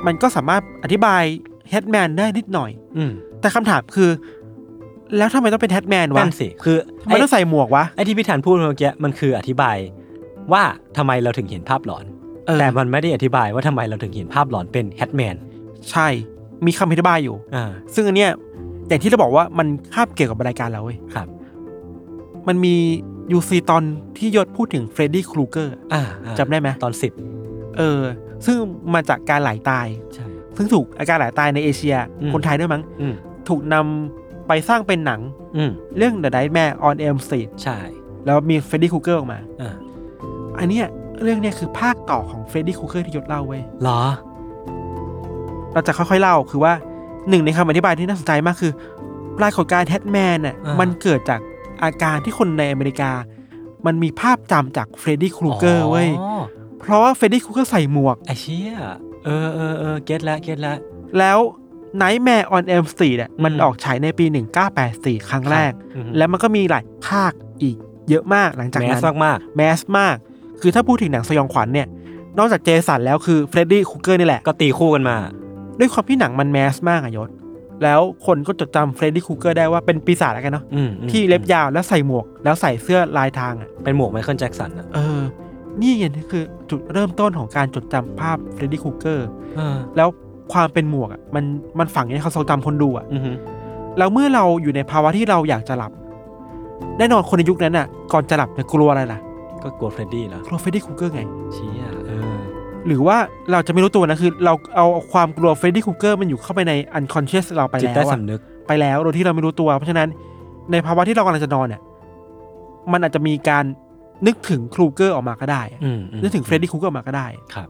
[0.06, 1.24] มันก็สามารถอธิบาย
[1.70, 4.10] แฮทแมนได้นิดหน่อย อืมแต่คำถามคือ
[5.18, 9.78] แล้วทำไมต้องเป็นแฮทแมนวะนั่นสิคือทำไมต้องใส่หมวกวะไอ้ที่พี่ธันพูดเมื่อกี้มันคืออธิบาย
[10.54, 10.64] ว่า
[10.98, 12.06] ทำไมเราถึงเห็นภาพหลอน
[12.46, 15.36] เออแต่มันไม่ได้อธิบายว่าทำไมเราถึงเห็นภาพหลอนเป็นแฮทแมน
[15.92, 16.08] ใช่
[16.66, 18.32] มีคำอธิบายอยู่ อ่าซึ่งอันเนี้ย
[18.88, 21.28] อย่างที่เราบอกว่ามันคาบเกี่ยวกับรายการเราเว้ยครับ
[22.48, 22.76] มันมี
[23.32, 23.84] UC ตอน
[24.18, 27.12] ที่ยศพูดถึง Freddy Krueger อ่าอ่าจำได้ไหมตอนสิบ
[27.78, 28.02] เออ
[28.46, 28.58] ซึ่ง
[28.94, 33.16] มาจากการไหลตายใช่ซึ่งถูกอาการไหลตายในเอเชียอืมคนไทยด้วยมั้งอืม
[33.50, 35.22] ถูกนำไปสร้างเป็นหนัง
[35.58, 37.78] อืมเรื่อง The Nightmare on Elm Street ใช่
[38.26, 39.74] แล้วมี Freddy Krueger ออกมาอ่า
[40.60, 40.88] อันเนี้ย
[41.24, 44.02] เรื่องเนี้ยคือภาคต่อของ Freddy Krueger ที่ยศเล่าเว้ยเหรอ
[45.74, 46.74] เราจะค่อยๆเล่าคือว่า
[47.30, 48.72] หนึ่งในคำอธิบายที่น่าสนใจมากคือ
[49.40, 51.40] ปรากฏการณ์ Hatman น่ะอ่ามันเกิดจาก
[51.84, 53.12] อาการที่คนในอเมริกา
[53.86, 56.42] มันมีภาพจำจาก Freddy Krueger เว้ยอ๋อ
[56.80, 58.74] เพราะว่า Freddy Krueger ใส่หมวกไอเชี่ย
[59.26, 60.78] เออเออเออ get แล้ว get แล้ว
[61.20, 61.38] แล้ว
[62.02, 64.26] Nightmare on Elm Street อะมันอืมออกฉายในปี
[64.78, 67.32] 1984 ครั้งแรกอืมแล้วมันก็มีหลายภาค
[67.62, 67.78] อีก
[68.10, 70.16] เยอะมากหลังจากนั้น mass มาก mass มาก
[70.62, 71.88] คือถ้าพูดถึงหนังสยองขวัญเนี่ย
[72.38, 75.18] นอกจาก Jason แล้วคือ Freddy Krueger นี่แหละๆก็ตีคู่กันมา
[75.80, 77.30] ด้วยความที่หนังมัน mass มากอะยศ
[77.84, 85.20] แล้วคนก็จดจำ Freddy Krueger ได้ว่าเป็นปีศาจแล้วกันเนาะอืมอืมที่เล็บยาวแล้วใส่หมวก แล้วใส่เสื้อลายทางอะเป็นหมวก Michael Jackson อะเออ
[85.82, 89.28] นี่ไงนี่คือจุดเริ่มต้นของการจดจำภาพ Freddy Krueger
[89.58, 90.10] เออแล้ว
[90.54, 91.44] ความเป็นหมวกอะมัน
[91.80, 93.36] มันฝังในความทรงจำคนดูอะ อือหือ
[93.98, 95.92] แล้วเมื่อเราอยู่ในภาวะที่เราอยากจะหลับ
[96.98, 99.20] แน่นอนคนในยุคนั้นอะ ก่อนจะหลับจะกลัวอะไรล่ะ
[99.64, 101.22] ก็กลัว Freddy แล้วกลัว Freddy Krueger ไง
[101.54, 102.07] เชี่ยเออ
[102.88, 103.18] หรือว่า
[103.52, 110.08] เราจะไม่รู้ตัวนะคือ เราเอาความกลัว Freddy Krueger มันอยู่เข้าไปใน unconscious เราไปแล้วอะจิตใต้สำนึก ไปแล้วโดยที่เราไม่รู้ตัว เพราะฉะนั้น
[110.72, 111.82] ในภาวะที่เรากำลังจะนอนเนี่ย
[112.92, 113.66] มันอาจจะมีการ
[114.28, 117.68] นึกถึง Krueger ออกมาก็ได้อืมอืมนึกถึง Freddy Krueger ออกมาก็ได้ ครับ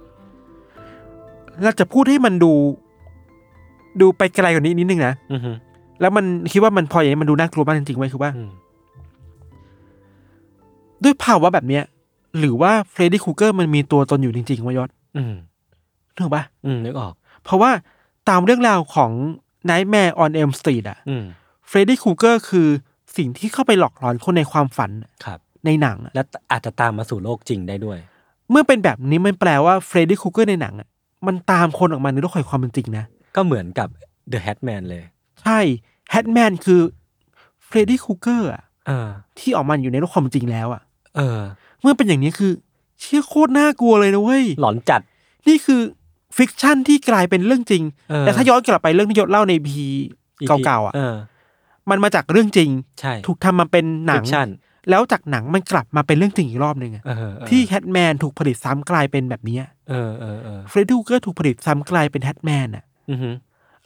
[1.64, 2.52] เราจะพูดให้มันดู
[4.02, 5.52] ดูไปไกลกว่านี้นิดนึงนะ อือฮึ
[6.02, 8.50] แล้วมันคิดว่ามันพออย่างนี้มันดูน่ากลัวมากจริงๆเว้ยคือว่า อืม
[11.04, 11.84] ด้วยภาวะแบบเนี้ย
[12.40, 15.36] หรือว่า Freddy Krueger มันมีตัวตนอยู่จริงๆวะยศ อืม
[16.20, 17.14] ถูกปะอืมนึกออก
[17.44, 17.72] เพราะว่า
[18.30, 19.12] ตามเรื่องราวของ
[19.70, 21.24] Nightmare on Elm Street อะอืม
[21.68, 22.68] Freddy Krueger คือ
[23.18, 24.92] สิ่งที่เข้าไปหลอกหลอนคนในความฝัน
[25.26, 27.98] ครับ ในหนังอะและอาจจะตามมาสู่โลกจริงได้ด้วย
[28.50, 30.88] เมื่อเป็นแบบนี้มันแปลว่า Freddy Krueger ในหนังอะ
[31.28, 33.06] มันตามคนออกมาในโลกแห่งความเป็นจริงนะ
[33.36, 33.88] ก็เหมือนกับ
[34.32, 35.04] The Hatman เลย
[35.44, 35.60] ใช่
[36.10, 36.82] Hatman คือ
[37.66, 39.10] Freddy Krueger อะเออ
[39.40, 40.82] ที่ออกมาอยู่ในโลกความเป็นจริงแล้วอะ
[41.16, 41.40] เออ
[41.82, 42.52] เมื่อเป็นอย่างนี้คือ
[43.00, 45.02] เชี่ยโคตรน่ากลัวเลยนะเว้ยหลอนจัด
[45.48, 45.82] นี่คือ
[46.38, 49.86] fiction ที่กลายเป็นเรื่องจริง เออ แต่ถ้าย้อนกลับไปเรื่องที่ยศเล่าในพี
[50.42, 51.16] EP เก่าๆอะ เออ
[51.90, 52.70] มันมาจากเรื่องจริง
[53.00, 54.50] ใช่ถูกทำมาเป็นหนัง Fiction
[54.90, 63.30] แล้วจากหนังมันกลับมาเป็นเรื่องจริงอีกรอบหนึ่งอะเออเออที่ Hatman ถูกผลิตซ้ำกลายเป็นแบบเนี้ยเออเออเออ Freddy Krueger ถูกผลิตซ้ำกลายเป็น Hatman อะ อือฮึ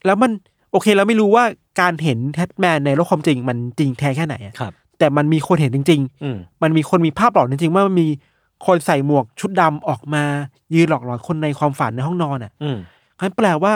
[0.06, 0.32] แล้วมัน
[0.72, 1.44] โอเคเราไม่รู้ว่า
[1.82, 8.08] การเห็น Hatman ในโลกความจริงมันจริงแท้แค่ไหนอะครับ แต่มันมีคนเห็นจริง อืมๆ มันมีคนมีภาพหลอนจริงๆว่ามันมี
[8.66, 10.24] คนใส่หมวกชุดดำออกมา
[10.76, 12.78] ยืนหลอกหลอนคนในความฝันในห้องนอนอะอืม
[13.20, 13.74] งั้นแปลว่า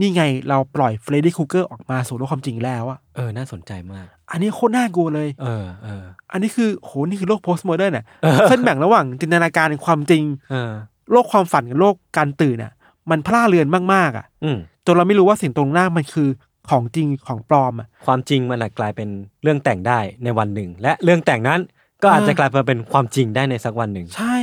[0.00, 8.04] นี่ไงเราปล่อย Freddy Krueger ออกมาสู่โลกความจริงแล้วอะเออน่าสนใจมาก อันนี้โคตรน่ากลัวเลย เออเอออันนี้คือโหนี่คือโลก postmodern อะ
[8.48, 10.70] เส้นแบ่งระหว่างจินตนาการกับความจริงเออ
[11.12, 12.72] โลกความฝันกับโลกการตื่นอะ
[13.10, 16.28] มันพร่าเลือนมากๆอะอืมจนเราไม่รู้ว่าสิ่งตรงหน้ามันคือ
[16.70, 19.08] ของจริงของปลอมอะความจริงมันอาจกลายเป็น
[19.42, 21.60] เรื่องแต่งได้ในวันหนึ่ง และเรื่องแต่งนั้น
[22.02, 24.36] ก็อาจจะกลายมาเป็นความจริงได้ในสักวันหนึ่งใช่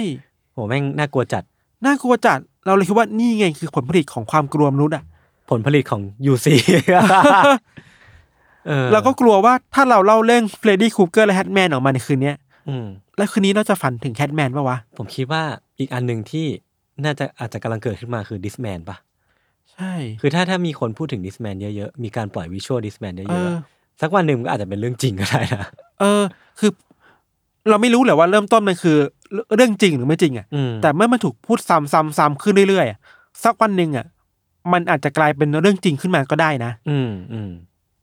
[0.53, 1.43] โหแม่งน่ากลัวจัด
[1.85, 5.03] น่ากลัวจัด เราเลยคิดว่านี่ไงคือผลผลิตของความกลัวมนุษย์อะ
[5.49, 6.01] ผลผลิตของ
[6.31, 6.47] UC
[8.67, 12.37] เออเราก็กลัวว่าถ้าเราเล่าเรื่อง Freddy Krueger และ Hatman ออกมาในคืนเนี้ย
[12.67, 12.85] อืม
[13.17, 15.43] แล้วคืนนี้เราจะฝันถึง Hatman ปะวะ ผมคิดว่า
[15.79, 16.45] อีกอันหนึ่งที่
[17.03, 18.97] น่าจะอาจจะกำลังเกิดขึ้นมาคือ This Man ปะ
[19.73, 23.59] ใช่ คือถ้าถ้ามีคนพูดถึง This Man เยอะๆ มีการปล่อย visual This Man เยอะๆอะเออ
[24.01, 25.65] สักวันหนึ่งมันก็อาจจะเป็นเรื่องจริงก็ได้นะ
[25.99, 26.23] เออ
[26.59, 26.71] คือ
[27.69, 28.97] เราไม่รู้แหละว่าเริ่มต้นมันคือ
[29.55, 32.99] เรื่องจริงหรือไม่จริงอะอืมแต่เมื่อมันถูกพูดซ้ำซ้ำซ้ำขึ้นเรื่อยๆอะ
[33.43, 34.05] สักวันหนึ่งอะ
[34.73, 37.51] มันอาจจะกลายเป็นเรื่องจริงขึ้นมาก็ได้นะ อืมอืม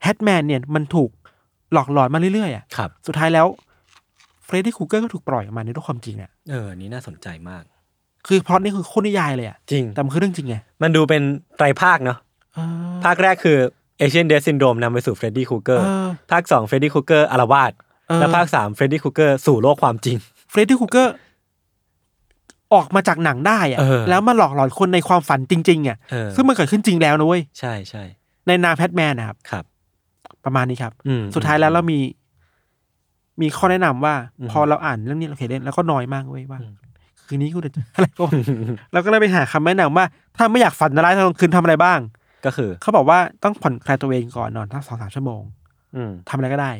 [0.02, 1.10] Hat Man เนี่ยมันถูก
[1.72, 3.46] หลอกหลอนมาเรื่อยๆอะครับสุดท้ายแล้ว
[4.44, 7.62] เฟรดดี้คูเกอร์ก็ถูกปล่อยออกมาในโลกความจริงอะเออนี่น่าสนใจมาก
[8.26, 11.22] คือพล็อตนี่คือโคตรนิยายเลยอะจริงแต่มันคือเรื่องจริงไงมันดูเป็น
[11.56, 12.18] ไตรภาคเนาะ
[12.54, 13.58] เออภาคแรกคือ
[13.98, 17.85] Asian Death Syndrome นำไปสู่เฟรดดี้คูเกอร์เออภาคสองเฟรดดี้คูเกอร์อาละวาดเออ
[18.20, 20.16] และภาคสามเฟรดดี้คูเกอร์สู่โลกความจริง
[20.50, 21.14] เฟรดดี้คูเกอร์
[22.74, 28.02] ออกมาจากหนังได้อะเออแล้วมาหลอกหลอนคนในความฝันจริงๆอะเออซึ่งมันเกิดขึ้นจริงแล้วนะเว้ยใช่ใช่
[28.46, 29.64] ในนามแพทแมนนะครับครับ
[30.44, 31.98] ประมาณนี้ครับอืมสุดท้ายแล้วเรามี
[33.40, 36.74] มีข้อแนะนำว่าอืมพอเราอ่านเรื่องนี้เราเขียนเล่นแล้วก็น้อยมากเว้ยว่าอืม
[37.26, 38.32] คืนนี้กูจะอะไรบ้าง
[38.92, 40.04] เราก็เลยไปหาคำแนะนำว่า
[40.36, 41.98] ถ้าไม่อยากฝันร้ายตอนกลางคืนทำอะไรบ้าง
[42.46, 45.42] ก็คือ เขาบอกว่าต้องผ่อนคลายตัวเองก่อนนอนทั้งสองสามชั่วโมง
[45.96, 46.72] อืมทำอะไรก็ได้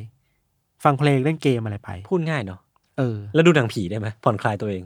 [0.87, 2.61] ฟังเพลงเล่นเกมอะไรไป พูดง่ายเนาะ
[2.99, 4.83] เออ แล้วดูหนังผีได้ไหมผ่อนคลายตัวเอง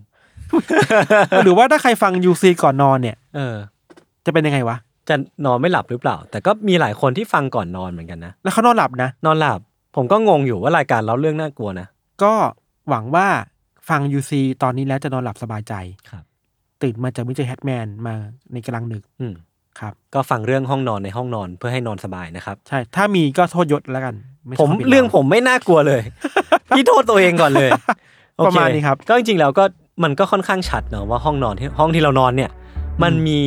[1.44, 3.55] หรือว่าถ้าใครฟังยูซีก่อนนอนเนี่ย เออ
[4.26, 4.76] จะเป็นยังไงวะ
[5.09, 5.14] จะ
[5.46, 9.61] นอนไม่หลับหรือเปล่า แต่ก็มีหลายคนที่ฟังก่อนนอนเหมือนกันนะ แล้วเขานอนหลับนะ นอนหลับ
[9.96, 11.86] ผมก็งงอยู่ว่ารายการเล่าเรื่องน่ากลัวนะ
[12.22, 12.32] ก็
[12.88, 13.26] หวังว่า
[13.88, 15.74] ฟังยูซีตอนนี้แล้วจะนอนหลับสบายใจ
[16.11, 16.24] ครับ
[16.82, 18.14] ตื่นมาจากมิเจอแฮทแมนมา
[18.53, 19.34] ในกลางดึก อืม
[19.81, 24.14] ครับก็ฟังเรื่องห้องนอนในห้องนอนเพื่อให้นอนสบายนะครับ ใช่ ถ้ามีก็โทษยศแล้วกัน
[24.47, 26.03] ไชผมบผิดเรื่องผมไม่น่ากลัวเลย
[26.76, 27.70] พี่โทษตัวเองก่อนเลย
[28.37, 29.64] โอประเมาณนี้ครับ ก็จริงๆแล้วก็
[30.05, 32.51] มันก็ค่อนข้างชัดเนอะว่าห้องนอนที่ห้องที่เรานอนเนี่ย
[33.03, 33.41] มันมี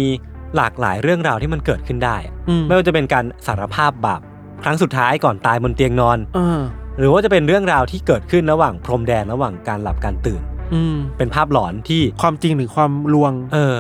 [0.55, 4.21] หลากหลายเรื่องราวที่มันเกิดขึ้นได้อะอืมไม่ว่าจะเป็นการสารภาพบาป
[4.63, 6.59] ครั้งสุดท้ายก่อนตายบนเตียงนอน เออ
[6.99, 10.41] หรือว่าจะเป็นเรื่องราวที่เกิดขึ้นระหว่างพรมแดนระหว่างการหลับการตื่น
[10.73, 13.77] อืมเป็นภาพหลอนที่ ความจริงหรือความลวง เออ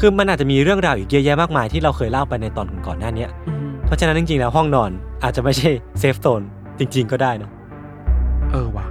[0.00, 3.30] คือมันอาจจะมีเรื่องราวอีกเยอะแยะมากมายที่เราเคยเล่าไปในตอนก่อนๆหน้าเนี้ย
[3.70, 4.90] มเพราะฉะนั้นจริงๆแล้วห้องนอน
[5.22, 6.42] อาจจะไม่ใช่safe zone
[6.78, 7.50] จริง ๆ ก็ได้นะ
[8.52, 8.84] เออว่ะ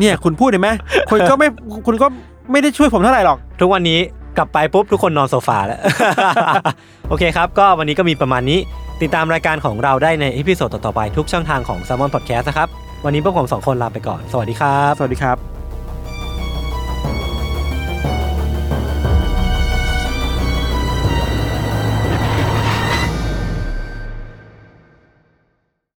[0.00, 0.70] เนี่ยคุณพูดเห็นไหม
[1.10, 1.48] คุณก็ไม่
[1.86, 2.06] คุณก็
[2.50, 3.98] ไม่ได้ช่วยผมเท่าไหร่หรอก ทุกวันนี้
[4.38, 5.80] กลับไปปุ๊บทุกคนนอนโซฟาแล้ว
[7.08, 8.58] โอเคครับ ก็วันนี้ก็มีประมาณนี้
[9.02, 12.68] ติดตามรายการของเราได้ใน episode ต่อๆไปทุกช่องทางของ Salmon Podcast นะครับ
[13.04, 15.59] วันนี้พวกผมสองคนลาไปก่อน สวัสดีครับ สวัสดีครับ